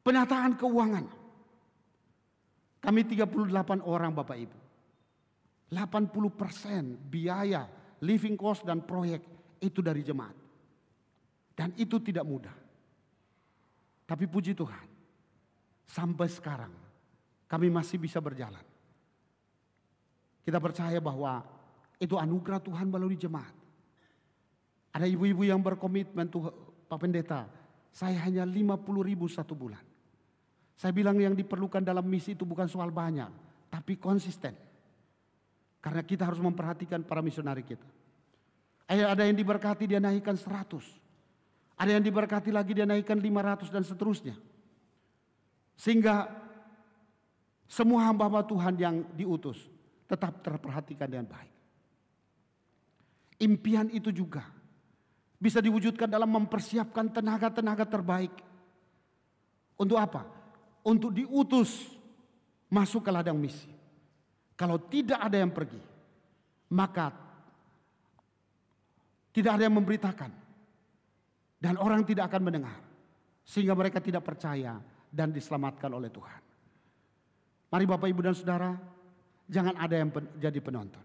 [0.00, 1.04] Penataan keuangan.
[2.80, 4.63] Kami 38 orang Bapak Ibu.
[5.74, 7.66] 80 persen biaya
[8.06, 9.26] living cost dan proyek
[9.58, 10.36] itu dari jemaat.
[11.54, 12.54] Dan itu tidak mudah.
[14.04, 14.86] Tapi puji Tuhan,
[15.86, 16.74] sampai sekarang
[17.50, 18.62] kami masih bisa berjalan.
[20.44, 21.40] Kita percaya bahwa
[21.96, 23.54] itu anugerah Tuhan melalui jemaat.
[24.92, 26.52] Ada ibu-ibu yang berkomitmen tuh
[26.86, 27.48] Pak Pendeta,
[27.94, 29.80] saya hanya 50 ribu satu bulan.
[30.74, 33.30] Saya bilang yang diperlukan dalam misi itu bukan soal banyak,
[33.70, 34.52] tapi konsisten.
[35.84, 37.84] Karena kita harus memperhatikan para misionari kita.
[38.88, 40.80] Ada yang diberkati dia naikkan 100.
[41.76, 44.36] Ada yang diberkati lagi dia naikkan 500 dan seterusnya.
[45.76, 46.24] Sehingga
[47.68, 49.60] semua hamba-hamba Tuhan yang diutus
[50.08, 51.52] tetap terperhatikan dengan baik.
[53.44, 54.46] Impian itu juga
[55.36, 58.32] bisa diwujudkan dalam mempersiapkan tenaga-tenaga terbaik.
[59.76, 60.24] Untuk apa?
[60.86, 61.92] Untuk diutus
[62.72, 63.73] masuk ke ladang misi.
[64.54, 65.82] Kalau tidak ada yang pergi,
[66.70, 67.10] maka
[69.34, 70.30] tidak ada yang memberitakan.
[71.58, 72.78] Dan orang tidak akan mendengar.
[73.42, 74.78] Sehingga mereka tidak percaya
[75.10, 76.42] dan diselamatkan oleh Tuhan.
[77.74, 78.70] Mari Bapak Ibu dan Saudara,
[79.50, 81.02] jangan ada yang pen jadi penonton.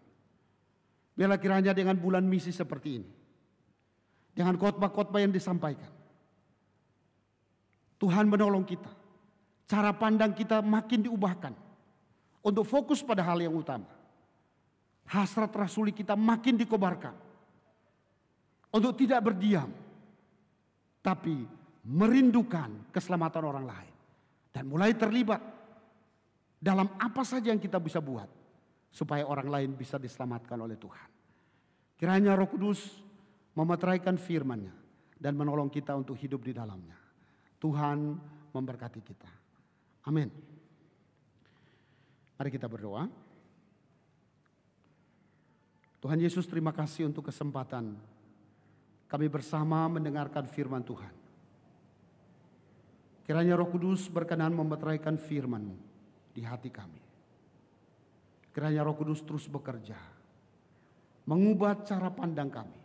[1.18, 3.10] Biarlah kiranya dengan bulan misi seperti ini.
[4.36, 5.90] Dengan khotbah-khotbah yang disampaikan.
[8.00, 8.92] Tuhan menolong kita.
[9.68, 11.69] Cara pandang kita makin diubahkan.
[12.40, 13.90] Untuk fokus pada hal yang utama.
[15.10, 17.18] Hasrat rasuli kita makin dikobarkan
[18.70, 19.74] untuk tidak berdiam,
[21.02, 21.34] tapi
[21.90, 23.96] merindukan keselamatan orang lain
[24.54, 25.42] dan mulai terlibat
[26.62, 28.30] dalam apa saja yang kita bisa buat
[28.94, 31.10] supaya orang lain bisa diselamatkan oleh Tuhan.
[31.98, 33.02] Kiranya Roh Kudus
[33.58, 34.76] memeteraikan firman-Nya
[35.18, 36.96] dan menolong kita untuk hidup di dalamnya.
[37.60, 37.98] Tuhan
[38.54, 39.32] memberkati kita.
[40.08, 40.49] Amin.
[42.40, 43.04] Mari kita berdoa.
[46.00, 48.00] Tuhan Yesus terima kasih untuk kesempatan
[49.12, 51.12] kami bersama mendengarkan firman Tuhan.
[53.28, 55.76] Kiranya Roh Kudus berkenan memeteraikan firman
[56.32, 57.04] di hati kami.
[58.56, 60.00] Kiranya Roh Kudus terus bekerja,
[61.28, 62.80] mengubah cara pandang kami,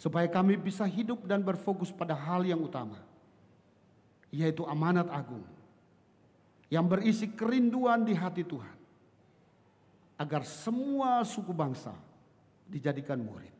[0.00, 3.04] supaya kami bisa hidup dan berfokus pada hal yang utama,
[4.32, 5.57] yaitu amanat agung
[6.68, 8.76] yang berisi kerinduan di hati Tuhan,
[10.20, 11.96] agar semua suku bangsa
[12.68, 13.56] dijadikan murid.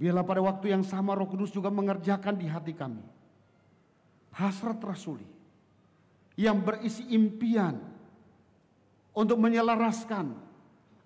[0.00, 3.20] Biarlah pada waktu yang sama Roh Kudus juga mengerjakan di hati kami
[4.34, 5.26] hasrat rasuli
[6.38, 7.76] yang berisi impian
[9.12, 10.32] untuk menyelaraskan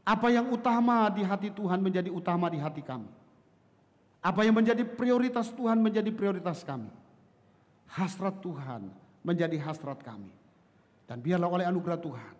[0.04, 3.08] apa yang utama di hati Tuhan menjadi utama di hati kami.
[4.20, 6.88] Apa yang menjadi prioritas Tuhan menjadi prioritas kami.
[7.88, 8.88] Hasrat Tuhan
[9.24, 10.30] menjadi hasrat kami.
[11.08, 12.34] Dan biarlah oleh anugerah Tuhan,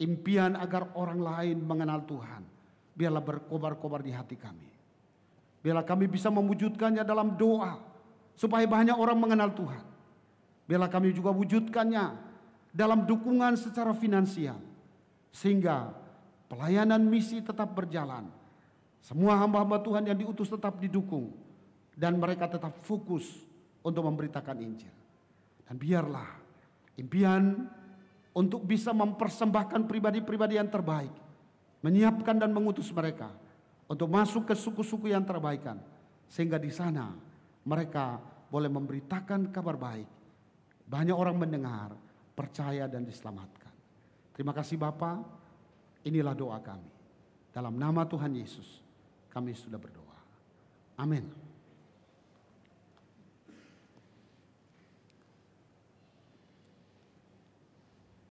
[0.00, 2.42] impian agar orang lain mengenal Tuhan,
[2.96, 4.68] biarlah berkobar-kobar di hati kami.
[5.64, 7.80] Biarlah kami bisa mewujudkannya dalam doa
[8.36, 9.84] supaya banyak orang mengenal Tuhan.
[10.64, 12.04] Biarlah kami juga wujudkannya
[12.74, 14.60] dalam dukungan secara finansial
[15.32, 15.92] sehingga
[16.48, 18.28] pelayanan misi tetap berjalan.
[19.04, 21.32] Semua hamba-hamba Tuhan yang diutus tetap didukung
[21.92, 23.24] dan mereka tetap fokus
[23.84, 25.03] untuk memberitakan Injil.
[25.64, 26.28] Dan biarlah
[27.00, 27.68] impian
[28.34, 31.12] untuk bisa mempersembahkan pribadi-pribadi yang terbaik,
[31.80, 33.30] menyiapkan dan mengutus mereka
[33.86, 35.78] untuk masuk ke suku-suku yang terbaikan
[36.26, 37.14] sehingga di sana
[37.64, 38.18] mereka
[38.50, 40.08] boleh memberitakan kabar baik.
[40.84, 41.96] Banyak orang mendengar,
[42.36, 43.72] percaya dan diselamatkan.
[44.36, 45.22] Terima kasih Bapak.
[46.04, 46.90] Inilah doa kami.
[47.54, 48.82] Dalam nama Tuhan Yesus
[49.32, 50.18] kami sudah berdoa.
[51.00, 51.43] Amin.